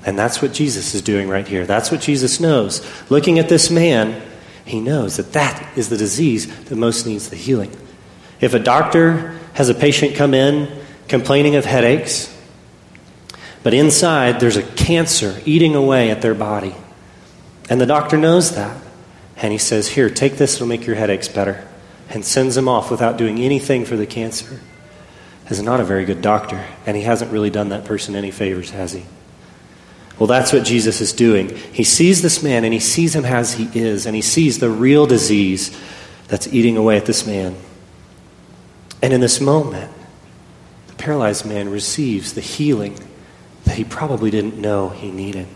And 0.05 0.19
that's 0.19 0.41
what 0.41 0.53
Jesus 0.53 0.95
is 0.95 1.03
doing 1.03 1.29
right 1.29 1.47
here. 1.47 1.67
That's 1.67 1.91
what 1.91 2.01
Jesus 2.01 2.41
knows. 2.41 2.85
Looking 3.11 3.39
at 3.39 3.49
this 3.49 3.71
man, 3.71 4.21
he 4.71 4.81
knows 4.81 5.17
that 5.17 5.33
that 5.33 5.77
is 5.77 5.89
the 5.89 5.97
disease 5.97 6.47
that 6.65 6.77
most 6.77 7.07
needs 7.07 7.29
the 7.29 7.37
healing. 7.37 7.75
If 8.41 8.55
a 8.55 8.59
doctor 8.59 9.39
has 9.55 9.69
a 9.69 9.75
patient 9.75 10.15
come 10.15 10.35
in 10.35 10.71
complaining 11.09 11.57
of 11.57 11.65
headaches, 11.65 12.35
but 13.63 13.75
inside 13.75 14.41
there's 14.41 14.57
a 14.57 14.63
cancer 14.63 15.41
eating 15.45 15.75
away 15.75 16.11
at 16.11 16.23
their 16.23 16.35
body, 16.35 16.75
and 17.69 17.81
the 17.81 17.87
doctor 17.87 18.17
knows 18.17 18.55
that, 18.55 18.81
and 19.37 19.53
he 19.53 19.59
says, 19.59 19.89
Here, 19.89 20.11
take 20.11 20.37
this, 20.37 20.57
it'll 20.57 20.67
make 20.67 20.87
your 20.87 20.97
headaches 20.97 21.29
better, 21.29 21.67
and 22.09 22.25
sends 22.25 22.57
him 22.57 22.69
off 22.69 22.91
without 22.91 23.17
doing 23.17 23.39
anything 23.39 23.85
for 23.85 23.97
the 23.97 24.07
cancer, 24.07 24.61
is 25.49 25.63
not 25.63 25.81
a 25.81 25.85
very 25.85 26.05
good 26.05 26.23
doctor, 26.23 26.65
and 26.87 26.97
he 26.97 27.03
hasn't 27.03 27.33
really 27.33 27.51
done 27.51 27.71
that 27.71 27.85
person 27.85 28.15
any 28.15 28.31
favors, 28.31 28.71
has 28.71 28.93
he? 28.93 29.05
Well, 30.21 30.29
that's 30.29 30.53
what 30.53 30.65
Jesus 30.65 31.01
is 31.01 31.13
doing. 31.13 31.49
He 31.73 31.83
sees 31.83 32.23
this 32.23 32.43
man 32.43 32.65
and 32.65 32.73
he 32.73 32.79
sees 32.79 33.17
him 33.17 33.25
as 33.25 33.55
he 33.55 33.69
is, 33.75 34.07
and 34.07 34.15
he 34.15 34.23
sees 34.23 34.59
the 34.59 34.71
real 34.71 35.07
disease 35.07 35.77
that's 36.29 36.47
eating 36.47 36.77
away 36.77 36.97
at 36.99 37.07
this 37.07 37.27
man. 37.27 37.57
And 39.03 39.13
in 39.13 39.21
this 39.21 39.41
moment, 39.41 39.91
the 40.89 40.95
paralyzed 40.95 41.47
man 41.47 41.71
receives 41.71 42.35
the 42.35 42.43
healing 42.43 42.99
that 43.65 43.77
he 43.77 43.85
probably 43.85 44.31
didn't 44.31 44.59
know 44.59 44.91
he 44.91 45.11
needed 45.11 45.49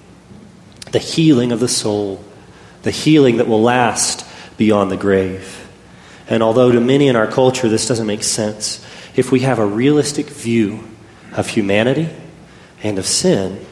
the 0.95 0.99
healing 1.01 1.51
of 1.51 1.59
the 1.59 1.69
soul, 1.69 2.25
the 2.83 2.91
healing 2.93 3.39
that 3.39 3.49
will 3.49 3.61
last 3.61 4.25
beyond 4.57 4.93
the 4.93 4.97
grave. 4.97 5.69
And 6.29 6.41
although 6.41 6.71
to 6.71 6.81
many 6.81 7.09
in 7.09 7.17
our 7.17 7.27
culture 7.27 7.69
this 7.69 7.89
doesn't 7.89 8.07
make 8.07 8.23
sense, 8.23 8.85
if 9.17 9.33
we 9.33 9.41
have 9.41 9.59
a 9.59 9.67
realistic 9.67 10.27
view 10.27 10.85
of 11.33 11.49
humanity 11.49 12.09
and 12.81 12.97
of 12.97 13.07
sin, 13.07 13.67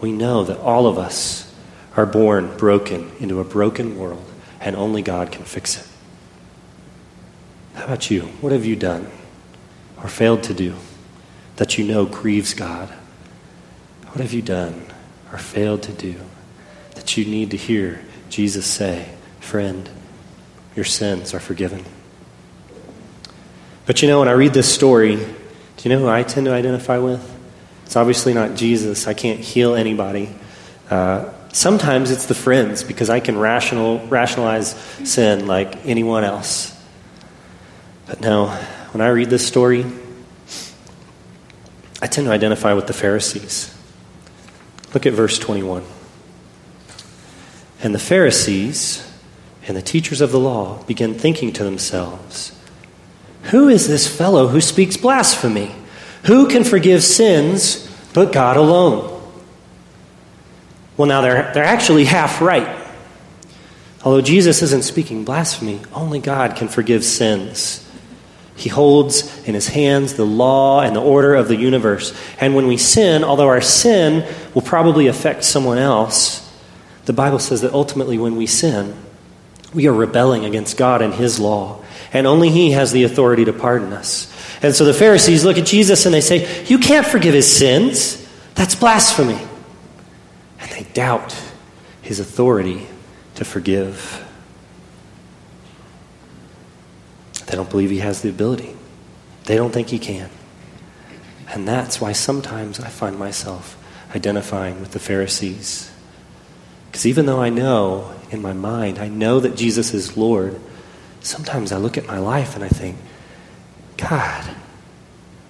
we 0.00 0.12
know 0.12 0.44
that 0.44 0.58
all 0.58 0.86
of 0.86 0.98
us 0.98 1.52
are 1.96 2.06
born 2.06 2.56
broken 2.56 3.10
into 3.18 3.40
a 3.40 3.44
broken 3.44 3.98
world, 3.98 4.24
and 4.60 4.76
only 4.76 5.02
God 5.02 5.32
can 5.32 5.44
fix 5.44 5.78
it. 5.78 5.86
How 7.74 7.84
about 7.84 8.10
you? 8.10 8.22
What 8.40 8.52
have 8.52 8.64
you 8.64 8.76
done 8.76 9.10
or 10.02 10.08
failed 10.08 10.42
to 10.44 10.54
do 10.54 10.74
that 11.56 11.78
you 11.78 11.84
know 11.84 12.04
grieves 12.04 12.54
God? 12.54 12.88
What 14.08 14.20
have 14.20 14.32
you 14.32 14.42
done 14.42 14.86
or 15.32 15.38
failed 15.38 15.82
to 15.84 15.92
do 15.92 16.16
that 16.94 17.16
you 17.16 17.24
need 17.24 17.50
to 17.50 17.56
hear 17.56 18.02
Jesus 18.30 18.66
say, 18.66 19.10
Friend, 19.40 19.88
your 20.74 20.84
sins 20.84 21.34
are 21.34 21.40
forgiven? 21.40 21.84
But 23.86 24.02
you 24.02 24.08
know, 24.08 24.18
when 24.18 24.28
I 24.28 24.32
read 24.32 24.52
this 24.52 24.72
story, 24.72 25.16
do 25.16 25.88
you 25.88 25.90
know 25.90 26.00
who 26.00 26.08
I 26.08 26.22
tend 26.22 26.46
to 26.46 26.52
identify 26.52 26.98
with? 26.98 27.35
It's 27.86 27.96
obviously 27.96 28.34
not 28.34 28.56
Jesus. 28.56 29.06
I 29.06 29.14
can't 29.14 29.40
heal 29.40 29.74
anybody. 29.74 30.28
Uh, 30.90 31.30
sometimes 31.52 32.10
it's 32.10 32.26
the 32.26 32.34
friends 32.34 32.82
because 32.82 33.08
I 33.08 33.20
can 33.20 33.38
rational, 33.38 34.04
rationalize 34.08 34.74
sin 35.04 35.46
like 35.46 35.86
anyone 35.86 36.24
else. 36.24 36.76
But 38.06 38.20
no, 38.20 38.48
when 38.90 39.00
I 39.00 39.08
read 39.08 39.30
this 39.30 39.46
story, 39.46 39.86
I 42.02 42.08
tend 42.08 42.26
to 42.26 42.32
identify 42.32 42.72
with 42.72 42.88
the 42.88 42.92
Pharisees. 42.92 43.72
Look 44.92 45.06
at 45.06 45.12
verse 45.12 45.38
21. 45.38 45.84
And 47.82 47.94
the 47.94 48.00
Pharisees 48.00 49.08
and 49.68 49.76
the 49.76 49.82
teachers 49.82 50.20
of 50.20 50.32
the 50.32 50.40
law 50.40 50.82
began 50.84 51.14
thinking 51.14 51.52
to 51.52 51.64
themselves, 51.64 52.52
Who 53.44 53.68
is 53.68 53.88
this 53.88 54.08
fellow 54.08 54.48
who 54.48 54.60
speaks 54.60 54.96
blasphemy? 54.96 55.72
Who 56.26 56.48
can 56.48 56.64
forgive 56.64 57.02
sins 57.04 57.82
but 58.12 58.32
God 58.32 58.56
alone? 58.56 59.12
Well, 60.96 61.06
now 61.06 61.20
they're, 61.20 61.52
they're 61.52 61.64
actually 61.64 62.04
half 62.04 62.40
right. 62.40 62.84
Although 64.04 64.22
Jesus 64.22 64.62
isn't 64.62 64.84
speaking 64.84 65.24
blasphemy, 65.24 65.80
only 65.92 66.18
God 66.18 66.56
can 66.56 66.68
forgive 66.68 67.04
sins. 67.04 67.82
He 68.56 68.70
holds 68.70 69.46
in 69.46 69.54
his 69.54 69.68
hands 69.68 70.14
the 70.14 70.24
law 70.24 70.80
and 70.80 70.96
the 70.96 71.02
order 71.02 71.34
of 71.34 71.48
the 71.48 71.56
universe. 71.56 72.16
And 72.40 72.54
when 72.54 72.66
we 72.66 72.78
sin, 72.78 73.22
although 73.22 73.48
our 73.48 73.60
sin 73.60 74.26
will 74.54 74.62
probably 74.62 75.08
affect 75.08 75.44
someone 75.44 75.76
else, 75.76 76.42
the 77.04 77.12
Bible 77.12 77.38
says 77.38 77.60
that 77.60 77.74
ultimately 77.74 78.18
when 78.18 78.36
we 78.36 78.46
sin, 78.46 78.96
we 79.74 79.86
are 79.86 79.92
rebelling 79.92 80.44
against 80.44 80.76
God 80.78 81.02
and 81.02 81.12
his 81.12 81.38
law. 81.38 81.82
And 82.12 82.26
only 82.26 82.50
he 82.50 82.72
has 82.72 82.92
the 82.92 83.04
authority 83.04 83.44
to 83.44 83.52
pardon 83.52 83.92
us. 83.92 84.32
And 84.62 84.74
so 84.74 84.84
the 84.84 84.94
Pharisees 84.94 85.44
look 85.44 85.58
at 85.58 85.66
Jesus 85.66 86.06
and 86.06 86.14
they 86.14 86.20
say, 86.20 86.64
You 86.66 86.78
can't 86.78 87.06
forgive 87.06 87.34
his 87.34 87.50
sins. 87.50 88.26
That's 88.54 88.74
blasphemy. 88.74 89.38
And 90.60 90.70
they 90.70 90.84
doubt 90.94 91.36
his 92.02 92.20
authority 92.20 92.86
to 93.34 93.44
forgive. 93.44 94.24
They 97.46 97.56
don't 97.56 97.70
believe 97.70 97.90
he 97.90 97.98
has 97.98 98.22
the 98.22 98.30
ability. 98.30 98.74
They 99.44 99.56
don't 99.56 99.72
think 99.72 99.88
he 99.88 99.98
can. 99.98 100.30
And 101.48 101.66
that's 101.66 102.00
why 102.00 102.12
sometimes 102.12 102.80
I 102.80 102.88
find 102.88 103.18
myself 103.18 103.76
identifying 104.14 104.80
with 104.80 104.92
the 104.92 104.98
Pharisees. 104.98 105.90
Because 106.86 107.06
even 107.06 107.26
though 107.26 107.40
I 107.40 107.50
know 107.50 108.12
in 108.30 108.42
my 108.42 108.52
mind, 108.52 108.98
I 108.98 109.08
know 109.08 109.38
that 109.40 109.56
Jesus 109.56 109.94
is 109.94 110.16
Lord, 110.16 110.58
sometimes 111.26 111.72
I 111.72 111.78
look 111.78 111.98
at 111.98 112.06
my 112.06 112.18
life 112.18 112.54
and 112.54 112.64
I 112.64 112.68
think, 112.68 112.96
God, 113.96 114.48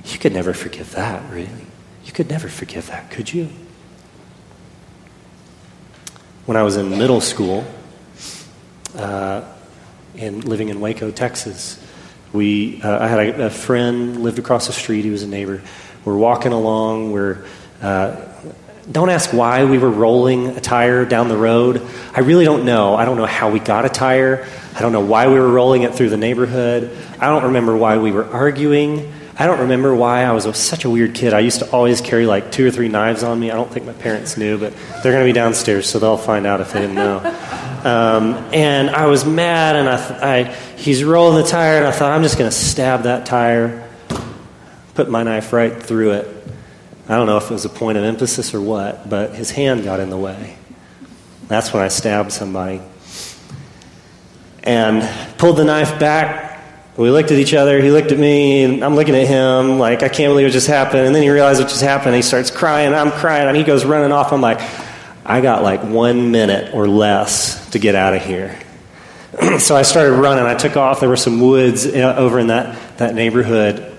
you 0.04 0.18
could 0.18 0.32
never 0.32 0.52
forgive 0.52 0.92
that, 0.92 1.30
really. 1.30 1.66
You 2.04 2.12
could 2.12 2.28
never 2.28 2.48
forgive 2.48 2.86
that, 2.86 3.10
could 3.10 3.32
you? 3.32 3.48
When 6.46 6.56
I 6.56 6.62
was 6.62 6.76
in 6.76 6.90
middle 6.90 7.20
school, 7.20 7.66
uh, 8.94 9.44
and 10.16 10.44
living 10.44 10.68
in 10.68 10.80
Waco, 10.80 11.10
Texas, 11.10 11.82
we, 12.32 12.80
uh, 12.82 12.98
I 13.04 13.08
had 13.08 13.18
a, 13.18 13.46
a, 13.46 13.50
friend 13.50 14.22
lived 14.22 14.38
across 14.38 14.66
the 14.66 14.72
street. 14.72 15.04
He 15.04 15.10
was 15.10 15.22
a 15.22 15.28
neighbor. 15.28 15.62
We're 16.04 16.16
walking 16.16 16.52
along. 16.52 17.12
We're 17.12 17.44
uh, 17.82 18.16
don't 18.90 19.10
ask 19.10 19.32
why 19.32 19.64
we 19.64 19.78
were 19.78 19.90
rolling 19.90 20.48
a 20.48 20.60
tire 20.60 21.04
down 21.04 21.28
the 21.28 21.36
road. 21.36 21.82
I 22.14 22.20
really 22.20 22.44
don't 22.44 22.64
know. 22.64 22.94
I 22.94 23.04
don't 23.04 23.16
know 23.16 23.26
how 23.26 23.50
we 23.50 23.58
got 23.58 23.84
a 23.84 23.88
tire. 23.88 24.46
I 24.74 24.80
don't 24.80 24.92
know 24.92 25.00
why 25.00 25.26
we 25.28 25.34
were 25.34 25.50
rolling 25.50 25.82
it 25.82 25.94
through 25.94 26.10
the 26.10 26.16
neighborhood. 26.16 26.96
I 27.18 27.26
don't 27.26 27.44
remember 27.44 27.76
why 27.76 27.98
we 27.98 28.12
were 28.12 28.24
arguing. 28.24 29.12
I 29.38 29.46
don't 29.46 29.60
remember 29.60 29.94
why 29.94 30.22
I 30.22 30.32
was 30.32 30.44
such 30.56 30.84
a 30.84 30.90
weird 30.90 31.14
kid. 31.14 31.34
I 31.34 31.40
used 31.40 31.58
to 31.58 31.70
always 31.70 32.00
carry 32.00 32.26
like 32.26 32.52
two 32.52 32.66
or 32.66 32.70
three 32.70 32.88
knives 32.88 33.22
on 33.22 33.38
me. 33.38 33.50
I 33.50 33.54
don't 33.54 33.70
think 33.70 33.84
my 33.84 33.92
parents 33.92 34.36
knew, 34.36 34.56
but 34.56 34.72
they're 35.02 35.12
going 35.12 35.26
to 35.26 35.28
be 35.28 35.32
downstairs, 35.32 35.88
so 35.88 35.98
they'll 35.98 36.16
find 36.16 36.46
out 36.46 36.60
if 36.60 36.72
they 36.72 36.80
didn't 36.80 36.94
know. 36.94 37.18
Um, 37.84 38.34
and 38.54 38.88
I 38.90 39.06
was 39.06 39.26
mad, 39.26 39.76
and 39.76 39.88
I, 39.88 40.38
I, 40.38 40.42
he's 40.76 41.04
rolling 41.04 41.42
the 41.42 41.48
tire, 41.48 41.78
and 41.78 41.86
I 41.86 41.90
thought, 41.90 42.12
I'm 42.12 42.22
just 42.22 42.38
going 42.38 42.50
to 42.50 42.56
stab 42.56 43.02
that 43.02 43.26
tire, 43.26 43.88
put 44.94 45.10
my 45.10 45.22
knife 45.22 45.52
right 45.52 45.82
through 45.82 46.12
it. 46.12 46.35
I 47.08 47.14
don't 47.14 47.26
know 47.26 47.36
if 47.36 47.44
it 47.44 47.52
was 47.52 47.64
a 47.64 47.70
point 47.70 47.98
of 47.98 48.04
emphasis 48.04 48.52
or 48.52 48.60
what, 48.60 49.08
but 49.08 49.34
his 49.34 49.52
hand 49.52 49.84
got 49.84 50.00
in 50.00 50.10
the 50.10 50.16
way. 50.16 50.56
That's 51.46 51.72
when 51.72 51.82
I 51.82 51.88
stabbed 51.88 52.32
somebody. 52.32 52.80
And 54.64 55.08
pulled 55.38 55.56
the 55.56 55.64
knife 55.64 56.00
back. 56.00 56.60
We 56.96 57.10
looked 57.10 57.30
at 57.30 57.38
each 57.38 57.54
other. 57.54 57.80
He 57.80 57.92
looked 57.92 58.10
at 58.10 58.18
me, 58.18 58.64
and 58.64 58.84
I'm 58.84 58.96
looking 58.96 59.14
at 59.14 59.28
him 59.28 59.78
like, 59.78 60.02
I 60.02 60.08
can't 60.08 60.32
believe 60.32 60.46
what 60.46 60.52
just 60.52 60.66
happened. 60.66 61.06
And 61.06 61.14
then 61.14 61.22
he 61.22 61.30
realized 61.30 61.60
what 61.60 61.68
just 61.68 61.82
happened. 61.82 62.16
He 62.16 62.22
starts 62.22 62.50
crying. 62.50 62.92
I'm 62.92 63.12
crying. 63.12 63.46
And 63.46 63.56
he 63.56 63.62
goes 63.62 63.84
running 63.84 64.10
off. 64.10 64.32
I'm 64.32 64.40
like, 64.40 64.60
I 65.24 65.40
got 65.40 65.62
like 65.62 65.84
one 65.84 66.32
minute 66.32 66.74
or 66.74 66.88
less 66.88 67.70
to 67.70 67.78
get 67.78 67.94
out 67.94 68.14
of 68.14 68.24
here. 68.24 68.58
so 69.60 69.76
I 69.76 69.82
started 69.82 70.12
running. 70.12 70.44
I 70.44 70.54
took 70.54 70.76
off. 70.76 70.98
There 70.98 71.08
were 71.08 71.16
some 71.16 71.40
woods 71.40 71.86
uh, 71.86 72.16
over 72.18 72.40
in 72.40 72.48
that, 72.48 72.98
that 72.98 73.14
neighborhood 73.14 73.95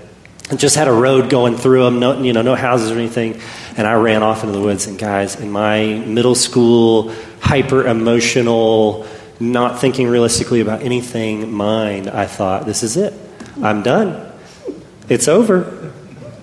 just 0.56 0.76
had 0.76 0.88
a 0.88 0.94
road 0.94 1.30
going 1.30 1.58
through 1.58 1.84
them, 1.84 2.00
no, 2.00 2.22
you 2.22 2.32
know, 2.32 2.42
no 2.42 2.56
houses 2.56 2.92
or 2.92 2.96
anything. 2.96 3.42
And 3.76 3.86
I 3.86 3.96
ran 3.96 4.24
off 4.24 4.44
into 4.44 4.58
the 4.58 4.62
woods. 4.64 4.88
And 4.88 4.98
guys, 4.98 5.36
in 5.36 5.52
my 5.52 5.86
middle 5.86 6.36
school, 6.36 7.14
hyper 7.42 7.86
emotional, 7.86 9.06
not 9.40 9.80
thinking 9.80 10.08
realistically 10.08 10.62
about 10.62 10.82
anything 10.82 11.52
mind, 11.52 12.10
I 12.10 12.26
thought, 12.28 12.66
this 12.66 12.82
is 12.82 12.96
it. 12.96 13.14
I'm 13.62 13.84
done. 13.84 14.32
It's 15.10 15.28
over. 15.28 15.94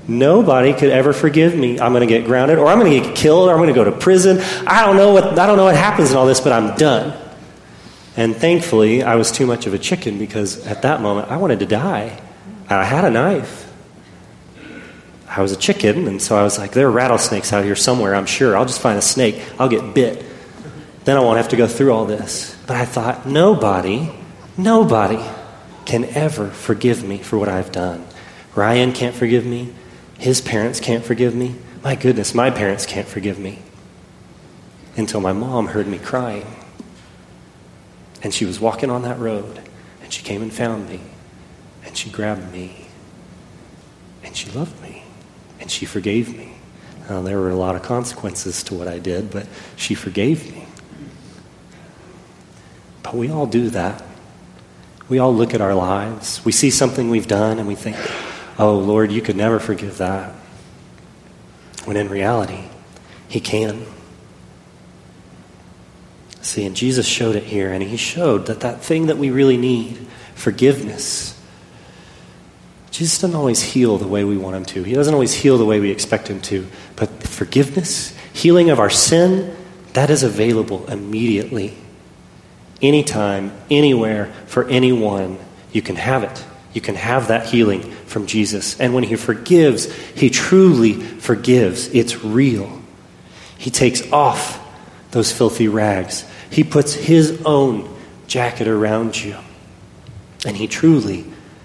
Nobody 0.06 0.74
could 0.74 0.90
ever 0.90 1.14
forgive 1.14 1.56
me. 1.56 1.80
I'm 1.80 1.92
going 1.92 2.06
to 2.06 2.12
get 2.12 2.26
grounded, 2.26 2.58
or 2.58 2.66
I'm 2.66 2.78
going 2.78 2.92
to 2.92 3.08
get 3.08 3.16
killed, 3.16 3.48
or 3.48 3.52
I'm 3.52 3.58
going 3.58 3.68
to 3.68 3.74
go 3.74 3.84
to 3.84 3.92
prison. 3.92 4.38
I 4.66 4.84
don't 4.84 4.96
know 4.96 5.14
what 5.14 5.38
I 5.38 5.46
don't 5.46 5.56
know 5.56 5.64
what 5.64 5.76
happens 5.76 6.10
in 6.10 6.16
all 6.16 6.26
this, 6.26 6.40
but 6.40 6.52
I'm 6.52 6.76
done. 6.76 7.18
And 8.16 8.36
thankfully, 8.36 9.02
I 9.02 9.16
was 9.16 9.32
too 9.32 9.46
much 9.46 9.66
of 9.66 9.72
a 9.72 9.78
chicken 9.78 10.18
because 10.18 10.66
at 10.66 10.82
that 10.82 11.00
moment 11.00 11.30
I 11.30 11.38
wanted 11.38 11.60
to 11.60 11.66
die. 11.66 12.20
I 12.68 12.84
had 12.84 13.04
a 13.04 13.10
knife. 13.10 13.63
I 15.36 15.42
was 15.42 15.50
a 15.50 15.56
chicken, 15.56 16.06
and 16.06 16.22
so 16.22 16.36
I 16.36 16.44
was 16.44 16.58
like, 16.58 16.72
there 16.72 16.86
are 16.86 16.92
rattlesnakes 16.92 17.52
out 17.52 17.64
here 17.64 17.74
somewhere, 17.74 18.14
I'm 18.14 18.26
sure. 18.26 18.56
I'll 18.56 18.66
just 18.66 18.80
find 18.80 18.96
a 18.96 19.02
snake. 19.02 19.42
I'll 19.58 19.68
get 19.68 19.92
bit. 19.92 20.24
Then 21.04 21.16
I 21.16 21.20
won't 21.20 21.38
have 21.38 21.48
to 21.48 21.56
go 21.56 21.66
through 21.66 21.92
all 21.92 22.06
this. 22.06 22.56
But 22.68 22.76
I 22.76 22.84
thought, 22.84 23.26
nobody, 23.26 24.10
nobody 24.56 25.20
can 25.86 26.04
ever 26.04 26.50
forgive 26.50 27.02
me 27.02 27.18
for 27.18 27.36
what 27.36 27.48
I've 27.48 27.72
done. 27.72 28.06
Ryan 28.54 28.92
can't 28.92 29.14
forgive 29.14 29.44
me. 29.44 29.72
His 30.18 30.40
parents 30.40 30.78
can't 30.78 31.04
forgive 31.04 31.34
me. 31.34 31.56
My 31.82 31.96
goodness, 31.96 32.32
my 32.32 32.50
parents 32.50 32.86
can't 32.86 33.08
forgive 33.08 33.38
me. 33.38 33.58
Until 34.96 35.20
my 35.20 35.32
mom 35.32 35.66
heard 35.66 35.88
me 35.88 35.98
crying. 35.98 36.46
And 38.22 38.32
she 38.32 38.44
was 38.44 38.60
walking 38.60 38.88
on 38.88 39.02
that 39.02 39.18
road, 39.18 39.60
and 40.00 40.12
she 40.12 40.22
came 40.22 40.42
and 40.42 40.52
found 40.52 40.88
me, 40.88 41.00
and 41.84 41.96
she 41.96 42.08
grabbed 42.08 42.52
me, 42.52 42.86
and 44.22 44.34
she 44.34 44.48
loved 44.52 44.80
me. 44.80 45.03
And 45.64 45.70
she 45.70 45.86
forgave 45.86 46.36
me. 46.36 46.52
There 47.08 47.40
were 47.40 47.48
a 47.48 47.56
lot 47.56 47.74
of 47.74 47.82
consequences 47.82 48.62
to 48.64 48.74
what 48.74 48.86
I 48.86 48.98
did, 48.98 49.30
but 49.30 49.46
she 49.76 49.94
forgave 49.94 50.52
me. 50.54 50.66
But 53.02 53.14
we 53.14 53.30
all 53.30 53.46
do 53.46 53.70
that. 53.70 54.04
We 55.08 55.18
all 55.18 55.34
look 55.34 55.54
at 55.54 55.62
our 55.62 55.74
lives. 55.74 56.44
We 56.44 56.52
see 56.52 56.70
something 56.70 57.08
we've 57.08 57.26
done 57.26 57.58
and 57.58 57.66
we 57.66 57.76
think, 57.76 57.96
oh, 58.58 58.76
Lord, 58.76 59.10
you 59.10 59.22
could 59.22 59.36
never 59.36 59.58
forgive 59.58 59.96
that. 59.96 60.34
When 61.86 61.96
in 61.96 62.10
reality, 62.10 62.64
He 63.26 63.40
can. 63.40 63.86
See, 66.42 66.66
and 66.66 66.76
Jesus 66.76 67.06
showed 67.06 67.36
it 67.36 67.44
here, 67.44 67.72
and 67.72 67.82
He 67.82 67.96
showed 67.96 68.48
that 68.48 68.60
that 68.60 68.82
thing 68.82 69.06
that 69.06 69.16
we 69.16 69.30
really 69.30 69.56
need, 69.56 70.06
forgiveness, 70.34 71.33
Jesus 72.94 73.18
doesn't 73.18 73.34
always 73.34 73.60
heal 73.60 73.98
the 73.98 74.06
way 74.06 74.22
we 74.22 74.36
want 74.36 74.54
him 74.54 74.64
to. 74.66 74.84
He 74.84 74.94
doesn't 74.94 75.12
always 75.12 75.34
heal 75.34 75.58
the 75.58 75.64
way 75.64 75.80
we 75.80 75.90
expect 75.90 76.28
him 76.28 76.40
to. 76.42 76.64
But 76.94 77.10
forgiveness, 77.24 78.16
healing 78.32 78.70
of 78.70 78.78
our 78.78 78.88
sin, 78.88 79.56
that 79.94 80.10
is 80.10 80.22
available 80.22 80.86
immediately. 80.86 81.74
Anytime, 82.80 83.50
anywhere, 83.68 84.32
for 84.46 84.68
anyone. 84.68 85.40
You 85.72 85.82
can 85.82 85.96
have 85.96 86.22
it. 86.22 86.44
You 86.72 86.80
can 86.80 86.94
have 86.94 87.26
that 87.28 87.46
healing 87.46 87.82
from 87.82 88.28
Jesus. 88.28 88.78
And 88.78 88.94
when 88.94 89.02
He 89.02 89.16
forgives, 89.16 89.92
He 89.92 90.30
truly 90.30 90.92
forgives. 90.92 91.88
It's 91.88 92.22
real. 92.22 92.80
He 93.58 93.70
takes 93.70 94.08
off 94.12 94.60
those 95.10 95.32
filthy 95.32 95.66
rags, 95.66 96.24
He 96.48 96.62
puts 96.62 96.94
His 96.94 97.42
own 97.44 97.92
jacket 98.28 98.68
around 98.68 99.20
you. 99.20 99.36
And 100.46 100.56
He 100.56 100.68
truly 100.68 101.24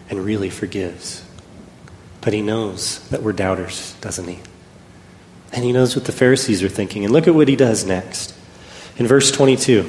and 0.09 0.23
really 0.23 0.49
forgives. 0.49 1.23
But 2.21 2.33
He 2.33 2.41
knows 2.41 3.07
that 3.09 3.23
we're 3.23 3.33
doubters, 3.33 3.93
doesn't 4.01 4.27
He? 4.27 4.39
And 5.53 5.63
He 5.63 5.71
knows 5.71 5.95
what 5.95 6.05
the 6.05 6.11
Pharisees 6.11 6.63
are 6.63 6.69
thinking. 6.69 7.03
And 7.03 7.13
look 7.13 7.27
at 7.27 7.35
what 7.35 7.47
He 7.47 7.55
does 7.55 7.85
next. 7.85 8.35
In 8.97 9.07
verse 9.07 9.31
22, 9.31 9.83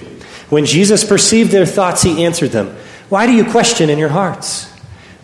when 0.50 0.66
Jesus 0.66 1.04
perceived 1.04 1.50
their 1.50 1.66
thoughts, 1.66 2.02
He 2.02 2.24
answered 2.24 2.50
them, 2.50 2.76
Why 3.08 3.26
do 3.26 3.32
you 3.32 3.44
question 3.44 3.90
in 3.90 3.98
your 3.98 4.08
hearts? 4.08 4.68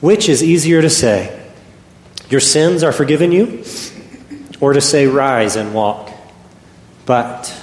Which 0.00 0.28
is 0.28 0.42
easier 0.42 0.82
to 0.82 0.90
say, 0.90 1.50
Your 2.28 2.40
sins 2.40 2.82
are 2.82 2.92
forgiven 2.92 3.32
you, 3.32 3.64
or 4.60 4.72
to 4.72 4.80
say, 4.80 5.06
Rise 5.06 5.56
and 5.56 5.74
walk? 5.74 6.12
But 7.04 7.54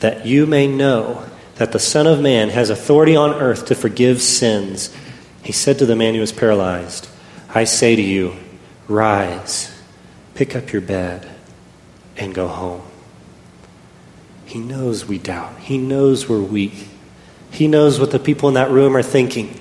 that 0.00 0.26
you 0.26 0.46
may 0.46 0.66
know 0.66 1.24
that 1.56 1.70
the 1.70 1.78
Son 1.78 2.08
of 2.08 2.20
Man 2.20 2.48
has 2.50 2.70
authority 2.70 3.14
on 3.14 3.34
earth 3.34 3.66
to 3.66 3.74
forgive 3.76 4.20
sins, 4.20 4.94
he 5.42 5.52
said 5.52 5.78
to 5.78 5.86
the 5.86 5.96
man 5.96 6.14
who 6.14 6.20
was 6.20 6.32
paralyzed, 6.32 7.08
I 7.54 7.64
say 7.64 7.96
to 7.96 8.02
you, 8.02 8.36
Rise, 8.88 9.76
pick 10.34 10.54
up 10.54 10.72
your 10.72 10.82
bed, 10.82 11.28
and 12.16 12.34
go 12.34 12.48
home. 12.48 12.82
He 14.46 14.58
knows 14.58 15.06
we 15.06 15.18
doubt. 15.18 15.58
He 15.58 15.78
knows 15.78 16.28
we're 16.28 16.40
weak. 16.40 16.88
He 17.50 17.68
knows 17.68 17.98
what 17.98 18.10
the 18.10 18.18
people 18.18 18.48
in 18.48 18.54
that 18.54 18.70
room 18.70 18.96
are 18.96 19.02
thinking. 19.02 19.58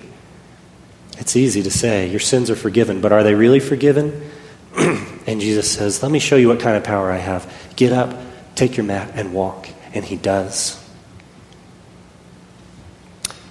It's 1.17 1.35
easy 1.35 1.63
to 1.63 1.71
say, 1.71 2.07
Your 2.07 2.19
sins 2.19 2.49
are 2.49 2.55
forgiven, 2.55 3.01
but 3.01 3.11
are 3.11 3.23
they 3.23 3.33
really 3.33 3.59
forgiven? 3.59 4.29
and 4.77 5.41
Jesus 5.41 5.71
says, 5.71 6.03
Let 6.03 6.11
me 6.11 6.19
show 6.19 6.35
you 6.35 6.49
what 6.49 6.59
kind 6.59 6.77
of 6.77 6.83
power 6.83 7.11
I 7.11 7.17
have. 7.17 7.51
Get 7.75 7.91
up, 7.91 8.17
take 8.55 8.77
your 8.77 8.85
mat, 8.85 9.11
and 9.15 9.33
walk. 9.33 9.69
And 9.93 10.05
he 10.05 10.15
does. 10.15 10.77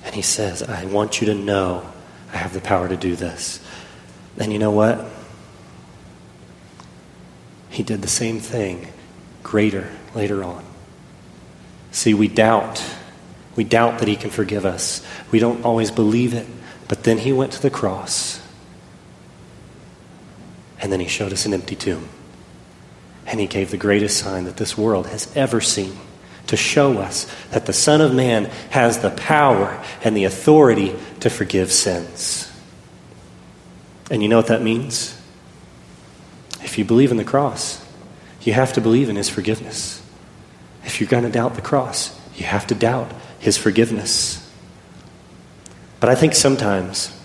And 0.04 0.14
he 0.14 0.22
says, 0.22 0.62
I 0.62 0.86
want 0.86 1.20
you 1.20 1.26
to 1.28 1.34
know 1.34 1.89
I 2.32 2.36
have 2.36 2.52
the 2.52 2.60
power 2.60 2.88
to 2.88 2.96
do 2.96 3.16
this. 3.16 3.60
And 4.38 4.52
you 4.52 4.58
know 4.58 4.70
what? 4.70 5.04
He 7.70 7.82
did 7.82 8.02
the 8.02 8.08
same 8.08 8.40
thing, 8.40 8.88
greater, 9.42 9.90
later 10.14 10.42
on. 10.42 10.64
See, 11.92 12.14
we 12.14 12.28
doubt. 12.28 12.84
We 13.56 13.64
doubt 13.64 13.98
that 13.98 14.08
he 14.08 14.16
can 14.16 14.30
forgive 14.30 14.64
us. 14.64 15.04
We 15.30 15.38
don't 15.38 15.64
always 15.64 15.90
believe 15.90 16.34
it. 16.34 16.46
But 16.88 17.04
then 17.04 17.18
he 17.18 17.32
went 17.32 17.52
to 17.52 17.62
the 17.62 17.70
cross. 17.70 18.40
And 20.80 20.92
then 20.92 21.00
he 21.00 21.08
showed 21.08 21.32
us 21.32 21.46
an 21.46 21.54
empty 21.54 21.76
tomb. 21.76 22.08
And 23.26 23.38
he 23.38 23.46
gave 23.46 23.70
the 23.70 23.76
greatest 23.76 24.18
sign 24.18 24.44
that 24.44 24.56
this 24.56 24.76
world 24.76 25.06
has 25.06 25.34
ever 25.36 25.60
seen 25.60 25.96
to 26.48 26.56
show 26.56 26.98
us 26.98 27.32
that 27.52 27.66
the 27.66 27.72
Son 27.72 28.00
of 28.00 28.12
Man 28.12 28.46
has 28.70 28.98
the 28.98 29.10
power 29.10 29.80
and 30.02 30.16
the 30.16 30.24
authority 30.24 30.96
to 31.20 31.30
forgive 31.30 31.70
sins. 31.70 32.50
And 34.10 34.22
you 34.22 34.28
know 34.28 34.36
what 34.36 34.48
that 34.48 34.62
means? 34.62 35.20
If 36.62 36.78
you 36.78 36.84
believe 36.84 37.10
in 37.10 37.16
the 37.16 37.24
cross, 37.24 37.84
you 38.42 38.52
have 38.52 38.72
to 38.74 38.80
believe 38.80 39.08
in 39.08 39.16
his 39.16 39.28
forgiveness. 39.28 40.02
If 40.84 41.00
you're 41.00 41.08
going 41.08 41.24
to 41.24 41.30
doubt 41.30 41.54
the 41.54 41.62
cross, 41.62 42.18
you 42.34 42.44
have 42.44 42.66
to 42.68 42.74
doubt 42.74 43.12
his 43.38 43.56
forgiveness. 43.56 44.46
But 46.00 46.08
I 46.08 46.14
think 46.14 46.34
sometimes, 46.34 47.16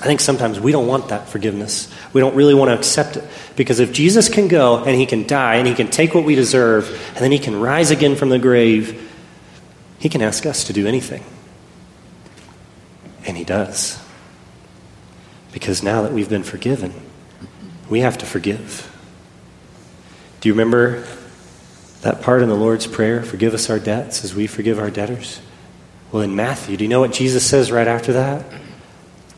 I 0.00 0.04
think 0.04 0.20
sometimes 0.20 0.58
we 0.58 0.72
don't 0.72 0.86
want 0.86 1.08
that 1.08 1.28
forgiveness. 1.28 1.92
We 2.12 2.20
don't 2.20 2.34
really 2.34 2.54
want 2.54 2.70
to 2.70 2.74
accept 2.74 3.16
it. 3.16 3.24
Because 3.54 3.78
if 3.78 3.92
Jesus 3.92 4.28
can 4.28 4.48
go 4.48 4.82
and 4.84 4.96
he 4.96 5.06
can 5.06 5.26
die 5.26 5.56
and 5.56 5.68
he 5.68 5.74
can 5.74 5.88
take 5.88 6.14
what 6.14 6.24
we 6.24 6.34
deserve 6.34 6.88
and 7.08 7.18
then 7.18 7.32
he 7.32 7.38
can 7.38 7.60
rise 7.60 7.90
again 7.90 8.16
from 8.16 8.30
the 8.30 8.38
grave, 8.38 9.02
he 9.98 10.08
can 10.08 10.22
ask 10.22 10.46
us 10.46 10.64
to 10.64 10.72
do 10.72 10.86
anything. 10.86 11.24
And 13.26 13.36
he 13.36 13.44
does. 13.44 14.02
Because 15.52 15.82
now 15.82 16.02
that 16.02 16.12
we've 16.12 16.28
been 16.28 16.44
forgiven, 16.44 16.94
we 17.88 18.00
have 18.00 18.18
to 18.18 18.26
forgive. 18.26 18.92
Do 20.40 20.48
you 20.48 20.54
remember 20.54 21.04
that 22.02 22.22
part 22.22 22.42
in 22.42 22.48
the 22.48 22.54
Lord's 22.54 22.86
Prayer? 22.86 23.22
Forgive 23.22 23.54
us 23.54 23.68
our 23.68 23.78
debts 23.78 24.24
as 24.24 24.34
we 24.34 24.46
forgive 24.46 24.78
our 24.78 24.90
debtors. 24.90 25.40
Well, 26.12 26.22
in 26.22 26.36
Matthew, 26.36 26.76
do 26.76 26.84
you 26.84 26.88
know 26.88 27.00
what 27.00 27.12
Jesus 27.12 27.44
says 27.48 27.72
right 27.72 27.88
after 27.88 28.12
that? 28.12 28.44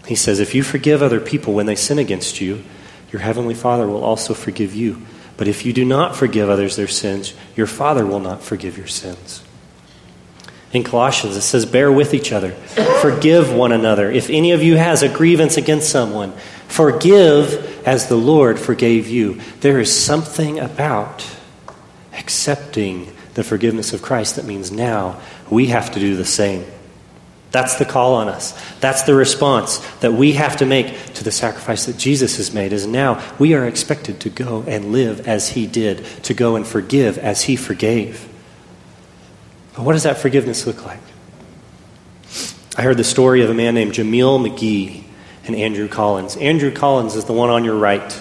He 0.07 0.15
says, 0.15 0.41
If 0.41 0.55
you 0.55 0.63
forgive 0.63 1.03
other 1.03 1.21
people 1.21 1.55
when 1.55 1.67
they 1.67 1.77
sin 1.77 1.99
against 1.99 2.41
you, 2.41 2.63
your 3.11 3.23
heavenly 3.23 3.55
Father 3.55 3.87
will 3.87 4.05
also 4.05 4.35
forgive 4.35 4.75
you. 4.75 5.03
But 5.37 5.49
if 5.49 5.65
you 5.65 5.73
do 5.73 5.85
not 5.85 6.17
forgive 6.17 6.51
others 6.51 6.77
their 6.77 6.89
sins, 6.89 7.33
your 7.57 7.67
Father 7.67 8.05
will 8.05 8.21
not 8.21 8.43
forgive 8.43 8.77
your 8.77 8.87
sins. 8.87 9.43
In 10.73 10.85
Colossians, 10.85 11.37
it 11.37 11.43
says, 11.43 11.65
Bear 11.65 11.91
with 11.91 12.13
each 12.13 12.31
other, 12.31 12.51
forgive 13.01 13.53
one 13.53 13.73
another. 13.73 14.11
If 14.11 14.29
any 14.29 14.53
of 14.53 14.63
you 14.63 14.77
has 14.77 15.03
a 15.03 15.09
grievance 15.09 15.57
against 15.57 15.89
someone, 15.89 16.33
forgive 16.69 17.87
as 17.87 18.09
the 18.09 18.17
Lord 18.17 18.59
forgave 18.59 19.09
you. 19.09 19.41
There 19.61 19.81
is 19.81 19.95
something 19.95 20.59
about 20.59 21.27
accepting 22.13 23.11
the 23.35 23.45
forgiveness 23.45 23.93
of 23.95 24.03
Christ 24.03 24.37
that 24.37 24.45
means 24.45 24.71
now 24.71 25.21
we 25.49 25.69
have 25.69 25.93
to 25.93 26.01
do 26.01 26.17
the 26.17 26.25
same. 26.25 26.67
That's 27.51 27.77
the 27.77 27.87
call 27.87 28.17
on 28.17 28.29
us. 28.29 28.53
That's 28.81 29.05
the 29.05 29.15
response 29.15 29.79
that 30.01 30.13
we 30.13 30.33
have 30.33 30.59
to 30.59 30.67
make 30.67 31.15
to 31.15 31.25
the 31.25 31.33
sacrifice 31.33 31.87
that 31.87 31.97
Jesus 31.97 32.37
has 32.37 32.53
made 32.53 32.75
is 32.75 32.87
now 32.87 33.23
we 33.39 33.55
are 33.55 33.67
expected 33.67 34.21
to 34.21 34.31
go 34.31 34.65
and 34.67 34.93
live 34.93 35.27
as 35.27 35.49
he 35.51 35.67
did, 35.67 36.05
to 36.25 36.35
go 36.35 36.57
and 36.57 36.67
forgive 36.67 37.17
as 37.17 37.43
he 37.43 37.57
forgave. 37.57 38.28
But 39.79 39.85
what 39.85 39.93
does 39.93 40.03
that 40.03 40.19
forgiveness 40.19 40.67
look 40.67 40.85
like? 40.85 40.99
I 42.77 42.83
heard 42.83 42.97
the 42.97 43.05
story 43.05 43.45
of 43.45 43.51
a 43.51 43.55
man 43.55 43.77
named 43.77 43.93
Jameel 43.93 44.45
McGee 44.45 45.05
and 45.45 45.55
Andrew 45.55 45.87
Collins. 45.87 46.37
Andrew 46.37 46.73
Collins 46.73 47.15
is 47.15 47.27
the 47.27 47.33
one 47.33 47.49
on 47.49 47.65
your 47.65 47.77
right. 47.77 48.21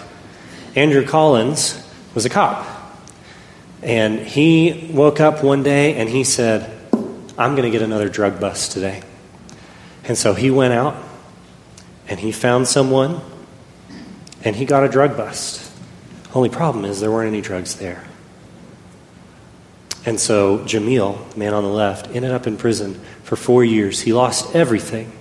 Andrew 0.76 1.04
Collins 1.04 1.84
was 2.14 2.26
a 2.26 2.30
cop. 2.30 2.64
And 3.82 4.20
he 4.20 4.92
woke 4.94 5.20
up 5.20 5.44
one 5.44 5.64
day 5.64 5.96
and 5.96 6.08
he 6.08 6.24
said, 6.24 6.72
I'm 7.40 7.56
going 7.56 7.64
to 7.64 7.72
get 7.72 7.82
another 7.82 8.08
drug 8.08 8.40
bust 8.40 8.74
today. 8.74 9.02
And 10.04 10.16
so 10.16 10.36
he 10.36 10.52
went 10.52 10.76
out 10.76 10.96
and 12.08 12.20
he 12.20 12.32
found 12.32 12.68
someone 12.68 13.20
and 14.44 14.56
he 14.56 14.66
got 14.66 14.84
a 14.84 14.90
drug 14.90 15.18
bust. 15.18 15.72
Only 16.36 16.50
problem 16.50 16.86
is 16.86 17.00
there 17.00 17.10
weren't 17.10 17.30
any 17.30 17.42
drugs 17.42 17.78
there. 17.78 18.04
And 20.08 20.22
so 20.22 20.60
Jameel, 20.60 21.34
the 21.34 21.38
man 21.38 21.54
on 21.54 21.64
the 21.64 21.70
left, 21.70 22.08
ended 22.16 22.32
up 22.32 22.48
in 22.48 22.56
prison 22.56 22.94
for 23.24 23.36
four 23.36 23.66
years. 23.66 24.00
He 24.00 24.14
lost 24.14 24.56
everything. 24.56 25.12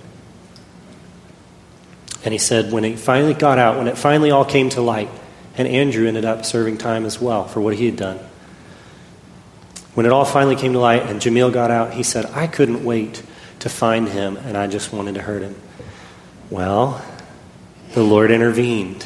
And 2.23 2.31
he 2.31 2.37
said 2.37 2.71
when 2.71 2.85
he 2.85 2.95
finally 2.95 3.33
got 3.33 3.59
out, 3.59 3.77
when 3.77 3.87
it 3.87 3.97
finally 3.97 4.31
all 4.31 4.45
came 4.45 4.69
to 4.69 4.81
light, 4.81 5.09
and 5.57 5.67
Andrew 5.67 6.07
ended 6.07 6.23
up 6.23 6.45
serving 6.45 6.77
time 6.77 7.05
as 7.05 7.19
well 7.19 7.45
for 7.45 7.59
what 7.59 7.75
he 7.75 7.85
had 7.85 7.97
done. 7.97 8.17
When 9.93 10.05
it 10.05 10.13
all 10.13 10.23
finally 10.23 10.55
came 10.55 10.71
to 10.71 10.79
light 10.79 11.03
and 11.03 11.19
Jameel 11.19 11.51
got 11.51 11.69
out, 11.69 11.93
he 11.93 12.03
said, 12.03 12.25
I 12.27 12.47
couldn't 12.47 12.85
wait 12.85 13.21
to 13.59 13.67
find 13.67 14.07
him 14.07 14.37
and 14.37 14.55
I 14.55 14.67
just 14.67 14.93
wanted 14.93 15.15
to 15.15 15.21
hurt 15.21 15.41
him. 15.41 15.55
Well, 16.49 17.03
the 17.93 18.03
Lord 18.03 18.31
intervened. 18.31 19.05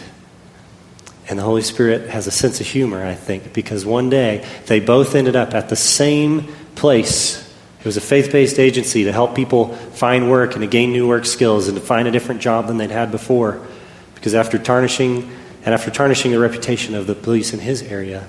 And 1.31 1.39
the 1.39 1.43
Holy 1.43 1.61
Spirit 1.61 2.09
has 2.09 2.27
a 2.27 2.31
sense 2.31 2.59
of 2.59 2.67
humor, 2.67 3.05
I 3.05 3.15
think, 3.15 3.53
because 3.53 3.85
one 3.85 4.09
day 4.09 4.45
they 4.65 4.81
both 4.81 5.15
ended 5.15 5.37
up 5.37 5.53
at 5.53 5.69
the 5.69 5.77
same 5.77 6.53
place. 6.75 7.49
It 7.79 7.85
was 7.85 7.95
a 7.95 8.01
faith 8.01 8.33
based 8.33 8.59
agency 8.59 9.05
to 9.05 9.13
help 9.13 9.33
people 9.33 9.73
find 9.73 10.29
work 10.29 10.51
and 10.55 10.61
to 10.61 10.67
gain 10.67 10.91
new 10.91 11.07
work 11.07 11.25
skills 11.25 11.69
and 11.69 11.77
to 11.77 11.81
find 11.81 12.05
a 12.05 12.11
different 12.11 12.41
job 12.41 12.67
than 12.67 12.75
they'd 12.75 12.91
had 12.91 13.11
before. 13.11 13.65
Because 14.13 14.35
after 14.35 14.57
tarnishing 14.57 15.31
and 15.63 15.73
after 15.73 15.89
tarnishing 15.89 16.31
the 16.31 16.39
reputation 16.39 16.95
of 16.95 17.07
the 17.07 17.15
police 17.15 17.53
in 17.53 17.61
his 17.61 17.81
area, 17.81 18.27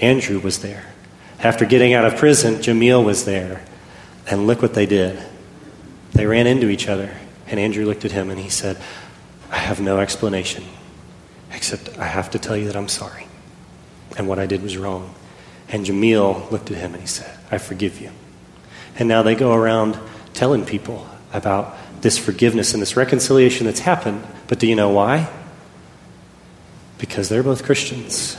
Andrew 0.00 0.38
was 0.38 0.60
there. 0.60 0.84
After 1.40 1.64
getting 1.66 1.94
out 1.94 2.04
of 2.04 2.16
prison, 2.16 2.54
Jameel 2.56 3.04
was 3.04 3.24
there. 3.24 3.64
And 4.30 4.46
look 4.46 4.62
what 4.62 4.74
they 4.74 4.86
did. 4.86 5.20
They 6.12 6.26
ran 6.26 6.46
into 6.46 6.68
each 6.68 6.86
other. 6.86 7.12
And 7.48 7.58
Andrew 7.58 7.86
looked 7.86 8.04
at 8.04 8.12
him 8.12 8.30
and 8.30 8.38
he 8.38 8.50
said, 8.50 8.80
I 9.50 9.58
have 9.58 9.80
no 9.80 9.98
explanation, 9.98 10.62
except 11.52 11.98
I 11.98 12.06
have 12.06 12.30
to 12.30 12.38
tell 12.38 12.56
you 12.56 12.66
that 12.66 12.76
I'm 12.76 12.88
sorry. 12.88 13.26
And 14.16 14.28
what 14.28 14.38
I 14.38 14.46
did 14.46 14.62
was 14.62 14.76
wrong. 14.76 15.14
And 15.68 15.84
Jameel 15.84 16.50
looked 16.50 16.70
at 16.70 16.76
him 16.76 16.92
and 16.92 17.00
he 17.00 17.06
said, 17.06 17.30
I 17.50 17.58
forgive 17.58 18.00
you. 18.00 18.10
And 18.98 19.08
now 19.08 19.22
they 19.22 19.34
go 19.34 19.52
around 19.52 19.98
telling 20.32 20.64
people 20.64 21.06
about 21.32 21.76
this 22.00 22.16
forgiveness 22.18 22.72
and 22.72 22.80
this 22.80 22.96
reconciliation 22.96 23.66
that's 23.66 23.80
happened. 23.80 24.24
But 24.48 24.58
do 24.58 24.66
you 24.66 24.76
know 24.76 24.90
why? 24.90 25.28
Because 26.98 27.28
they're 27.28 27.42
both 27.42 27.64
Christians. 27.64 28.36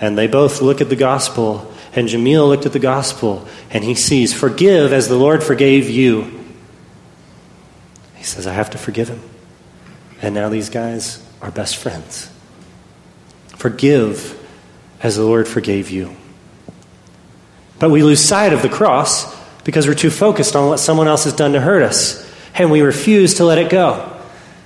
And 0.00 0.16
they 0.16 0.26
both 0.26 0.62
look 0.62 0.80
at 0.80 0.88
the 0.88 0.96
gospel 0.96 1.72
and 1.94 2.08
Jameel 2.08 2.48
looked 2.48 2.66
at 2.66 2.72
the 2.72 2.80
gospel 2.80 3.46
and 3.70 3.84
he 3.84 3.94
sees, 3.94 4.32
Forgive 4.32 4.92
as 4.92 5.08
the 5.08 5.16
Lord 5.16 5.42
forgave 5.42 5.88
you. 5.88 6.44
He 8.16 8.24
says, 8.24 8.46
I 8.46 8.52
have 8.52 8.70
to 8.70 8.78
forgive 8.78 9.08
him. 9.08 9.22
And 10.20 10.34
now 10.34 10.48
these 10.48 10.70
guys 10.70 11.24
are 11.44 11.50
best 11.50 11.76
friends. 11.76 12.30
Forgive 13.48 14.40
as 15.02 15.16
the 15.16 15.22
Lord 15.22 15.46
forgave 15.46 15.90
you. 15.90 16.16
But 17.78 17.90
we 17.90 18.02
lose 18.02 18.20
sight 18.20 18.54
of 18.54 18.62
the 18.62 18.70
cross 18.70 19.30
because 19.62 19.86
we're 19.86 19.94
too 19.94 20.08
focused 20.08 20.56
on 20.56 20.68
what 20.68 20.78
someone 20.78 21.06
else 21.06 21.24
has 21.24 21.34
done 21.34 21.52
to 21.52 21.60
hurt 21.60 21.82
us, 21.82 22.26
and 22.54 22.70
we 22.70 22.80
refuse 22.80 23.34
to 23.34 23.44
let 23.44 23.58
it 23.58 23.68
go. 23.68 24.10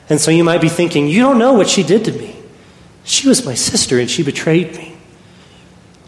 And 0.09 0.21
so 0.21 0.31
you 0.31 0.45
might 0.45 0.61
be 0.61 0.69
thinking, 0.69 1.09
You 1.09 1.21
don't 1.21 1.38
know 1.38 1.55
what 1.55 1.69
she 1.69 1.83
did 1.83 2.05
to 2.05 2.12
me. 2.12 2.37
She 3.03 3.27
was 3.27 3.45
my 3.45 3.55
sister 3.55 3.99
and 3.99 4.09
she 4.09 4.23
betrayed 4.23 4.77
me. 4.77 4.97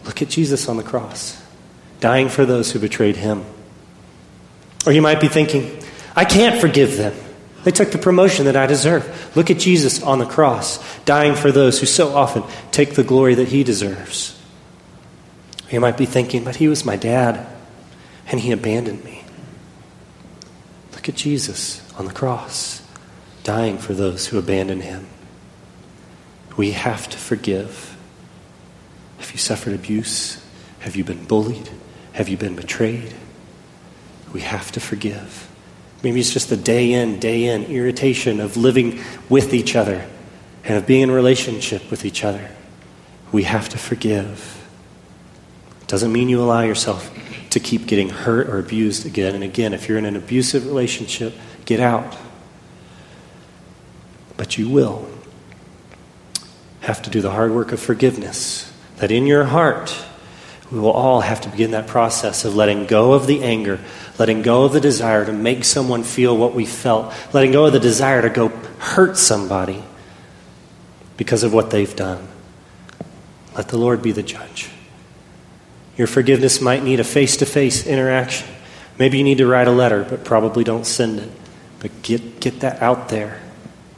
Look 0.05 0.21
at 0.21 0.29
Jesus 0.29 0.69
on 0.69 0.77
the 0.77 0.83
cross, 0.83 1.41
dying 1.99 2.29
for 2.29 2.45
those 2.45 2.71
who 2.71 2.79
betrayed 2.79 3.17
him. 3.17 3.43
Or 4.85 4.93
you 4.93 5.01
might 5.01 5.19
be 5.19 5.27
thinking, 5.27 5.83
I 6.15 6.23
can't 6.23 6.61
forgive 6.61 6.95
them. 6.95 7.13
They 7.63 7.71
took 7.71 7.91
the 7.91 7.97
promotion 7.97 8.45
that 8.45 8.55
I 8.55 8.65
deserve. 8.65 9.35
Look 9.35 9.51
at 9.51 9.59
Jesus 9.59 10.01
on 10.01 10.19
the 10.19 10.25
cross, 10.25 10.79
dying 11.03 11.35
for 11.35 11.51
those 11.51 11.79
who 11.79 11.85
so 11.85 12.15
often 12.15 12.43
take 12.71 12.95
the 12.95 13.03
glory 13.03 13.35
that 13.35 13.49
he 13.49 13.63
deserves. 13.63 14.39
You 15.69 15.79
might 15.79 15.97
be 15.97 16.05
thinking, 16.05 16.43
but 16.43 16.55
he 16.57 16.67
was 16.67 16.83
my 16.83 16.95
dad, 16.95 17.47
and 18.27 18.39
he 18.39 18.51
abandoned 18.51 19.03
me. 19.03 19.23
Look 20.93 21.07
at 21.07 21.15
Jesus 21.15 21.81
on 21.97 22.05
the 22.05 22.13
cross, 22.13 22.81
dying 23.43 23.77
for 23.77 23.93
those 23.93 24.27
who 24.27 24.37
abandon 24.39 24.81
him. 24.81 25.07
We 26.57 26.71
have 26.71 27.09
to 27.09 27.17
forgive. 27.17 27.95
Have 29.19 29.31
you 29.31 29.37
suffered 29.37 29.73
abuse? 29.73 30.43
Have 30.79 30.95
you 30.95 31.03
been 31.03 31.25
bullied? 31.25 31.69
Have 32.13 32.27
you 32.27 32.37
been 32.37 32.55
betrayed? 32.55 33.13
We 34.33 34.41
have 34.41 34.71
to 34.73 34.79
forgive. 34.79 35.47
Maybe 36.03 36.19
it's 36.19 36.33
just 36.33 36.49
the 36.49 36.57
day 36.57 36.93
in, 36.93 37.19
day 37.19 37.45
in 37.45 37.65
irritation 37.65 38.39
of 38.39 38.57
living 38.57 38.99
with 39.29 39.53
each 39.53 39.75
other 39.75 40.07
and 40.63 40.77
of 40.77 40.85
being 40.85 41.03
in 41.03 41.11
relationship 41.11 41.89
with 41.91 42.05
each 42.05 42.23
other. 42.23 42.49
We 43.31 43.43
have 43.43 43.69
to 43.69 43.77
forgive. 43.77 44.57
Doesn't 45.87 46.11
mean 46.11 46.29
you 46.29 46.41
allow 46.41 46.61
yourself 46.61 47.11
to 47.51 47.59
keep 47.59 47.85
getting 47.85 48.09
hurt 48.09 48.47
or 48.47 48.57
abused 48.59 49.05
again 49.05 49.35
and 49.35 49.43
again. 49.43 49.73
If 49.73 49.87
you're 49.87 49.97
in 49.97 50.05
an 50.05 50.15
abusive 50.15 50.65
relationship, 50.65 51.33
get 51.65 51.79
out. 51.79 52.17
But 54.37 54.57
you 54.57 54.69
will 54.69 55.07
have 56.81 57.01
to 57.03 57.09
do 57.09 57.21
the 57.21 57.31
hard 57.31 57.51
work 57.51 57.71
of 57.71 57.79
forgiveness. 57.79 58.71
That 58.97 59.11
in 59.11 59.27
your 59.27 59.43
heart, 59.43 59.95
we 60.71 60.79
will 60.79 60.91
all 60.91 61.19
have 61.19 61.41
to 61.41 61.49
begin 61.49 61.71
that 61.71 61.87
process 61.87 62.45
of 62.45 62.55
letting 62.55 62.85
go 62.85 63.11
of 63.11 63.27
the 63.27 63.43
anger, 63.43 63.79
letting 64.17 64.41
go 64.41 64.63
of 64.63 64.71
the 64.71 64.79
desire 64.79 65.25
to 65.25 65.33
make 65.33 65.65
someone 65.65 66.03
feel 66.03 66.37
what 66.37 66.53
we 66.53 66.65
felt, 66.65 67.13
letting 67.33 67.51
go 67.51 67.65
of 67.65 67.73
the 67.73 67.79
desire 67.79 68.21
to 68.21 68.29
go 68.29 68.47
hurt 68.79 69.17
somebody 69.17 69.83
because 71.17 71.43
of 71.43 71.53
what 71.53 71.71
they've 71.71 71.95
done. 71.95 72.25
Let 73.55 73.67
the 73.67 73.77
Lord 73.77 74.01
be 74.01 74.13
the 74.13 74.23
judge. 74.23 74.69
Your 75.97 76.07
forgiveness 76.07 76.61
might 76.61 76.83
need 76.83 77.01
a 77.01 77.03
face 77.03 77.35
to 77.37 77.45
face 77.45 77.85
interaction. 77.85 78.47
Maybe 78.97 79.17
you 79.17 79.25
need 79.25 79.39
to 79.39 79.47
write 79.47 79.67
a 79.67 79.71
letter, 79.71 80.05
but 80.09 80.23
probably 80.23 80.63
don't 80.63 80.85
send 80.85 81.19
it. 81.19 81.29
But 81.79 82.01
get, 82.01 82.39
get 82.39 82.61
that 82.61 82.81
out 82.81 83.09
there. 83.09 83.41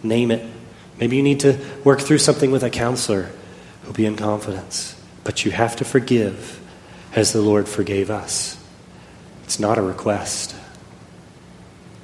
Name 0.02 0.32
it. 0.32 0.44
Maybe 1.00 1.18
you 1.18 1.24
need 1.24 1.42
to 1.42 1.60
work 1.84 2.02
through 2.02 2.18
something 2.18 2.50
with 2.50 2.64
a 2.64 2.70
counselor 2.72 3.30
who'll 3.84 3.94
be 3.94 4.08
in 4.08 4.16
confidence. 4.16 5.00
But 5.24 5.46
you 5.46 5.52
have 5.52 5.76
to 5.76 5.86
forgive 5.86 6.60
as 7.16 7.32
the 7.32 7.42
Lord 7.42 7.68
forgave 7.68 8.10
us. 8.10 8.58
It's 9.44 9.60
not 9.60 9.78
a 9.78 9.82
request. 9.82 10.56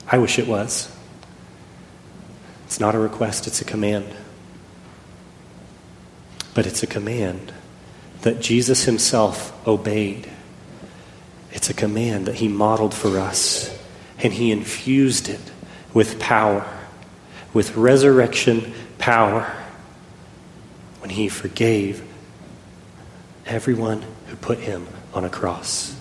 I 0.08 0.17
wish 0.17 0.39
it 0.39 0.48
was. 0.48 0.95
It's 2.65 2.80
not 2.80 2.93
a 2.95 3.00
request, 3.00 3.48
it's 3.48 3.62
a 3.62 3.65
command. 3.65 4.06
But 6.54 6.67
it's 6.67 6.84
a 6.84 6.88
command 6.88 7.54
that 8.22 8.41
Jesus 8.41 8.84
himself 8.84 9.67
obeyed. 9.67 10.30
It's 11.52 11.69
a 11.69 11.74
command 11.74 12.28
that 12.28 12.36
he 12.36 12.48
modeled 12.48 12.93
for 12.93 13.17
us, 13.19 13.76
and 14.19 14.32
he 14.32 14.52
infused 14.52 15.30
it 15.30 15.39
with 15.93 16.19
power, 16.19 16.67
with 17.54 17.76
resurrection 17.76 18.74
power, 19.00 19.56
when 21.00 21.10
he 21.10 21.30
forgave 21.30 22.04
everyone 23.48 24.04
who 24.28 24.36
put 24.36 24.60
him 24.60 24.86
on 25.13 25.26
a 25.26 25.30
cross. 25.30 25.95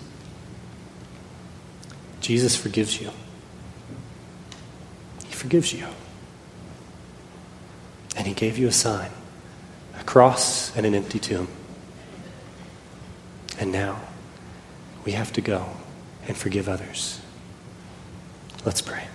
Jesus 2.20 2.56
forgives 2.56 3.00
you. 3.00 3.10
He 5.26 5.32
forgives 5.32 5.72
you. 5.72 5.86
And 8.16 8.26
he 8.26 8.34
gave 8.34 8.58
you 8.58 8.66
a 8.68 8.72
sign 8.72 9.10
a 9.98 10.04
cross 10.04 10.76
and 10.76 10.84
an 10.86 10.94
empty 10.94 11.18
tomb. 11.18 11.48
And 13.58 13.72
now 13.72 14.00
we 15.04 15.12
have 15.12 15.32
to 15.32 15.40
go 15.40 15.66
and 16.26 16.36
forgive 16.36 16.68
others. 16.68 17.20
Let's 18.64 18.80
pray. 18.80 19.06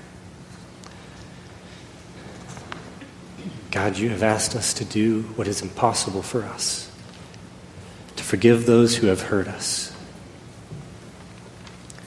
God, 3.72 3.98
you 3.98 4.10
have 4.10 4.24
asked 4.24 4.56
us 4.56 4.74
to 4.76 4.86
do 4.86 5.24
what 5.36 5.48
is 5.48 5.62
impossible 5.62 6.22
for 6.22 6.44
us 6.44 6.93
forgive 8.34 8.66
those 8.66 8.96
who 8.96 9.06
have 9.06 9.22
hurt 9.22 9.48
us. 9.48 9.96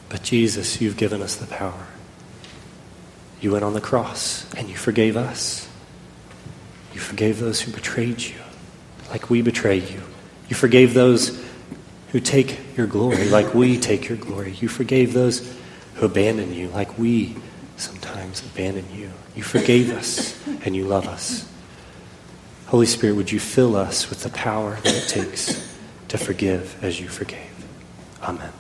But 0.09 0.25
Jesus, 0.25 0.81
you've 0.81 0.97
given 0.97 1.23
us 1.23 1.37
the 1.37 1.47
power. 1.47 1.87
You 3.41 3.53
went 3.53 3.63
on 3.63 3.75
the 3.75 3.81
cross 3.81 4.45
and 4.57 4.69
you 4.69 4.77
forgave 4.77 5.17
us. 5.17 5.69
You 6.93 6.99
forgave 6.99 7.39
those 7.39 7.61
who 7.61 7.71
betrayed 7.71 8.21
you, 8.21 8.41
like 9.09 9.31
we 9.31 9.41
betray 9.41 9.77
you. 9.77 10.03
You 10.49 10.57
forgave 10.57 10.95
those 10.95 11.41
who 12.11 12.19
take 12.19 12.59
your 12.77 12.89
glory 12.89 13.29
like 13.29 13.55
we 13.55 13.79
take 13.79 14.09
your 14.09 14.19
glory. 14.19 14.51
You 14.51 14.67
forgave 14.67 15.13
those 15.13 15.57
who 15.95 16.07
abandon 16.07 16.53
you 16.53 16.71
like 16.71 16.99
we 16.99 17.37
sometimes 17.77 18.45
abandon 18.45 18.87
you. 18.93 19.13
You 19.37 19.45
forgave 19.45 19.97
us 19.97 20.37
and 20.65 20.75
you 20.75 20.87
love 20.87 21.07
us. 21.07 21.49
Holy 22.67 22.87
Spirit, 22.87 23.15
would 23.15 23.31
you 23.31 23.39
fill 23.39 23.77
us 23.77 24.11
with 24.11 24.25
the 24.25 24.31
power 24.31 24.75
that 24.83 24.93
it 24.93 25.09
takes 25.09 25.76
to 26.09 26.19
forgive 26.19 26.83
as 26.83 27.01
you 27.01 27.09
forgave? 27.09 27.65
Amen. 28.23 28.53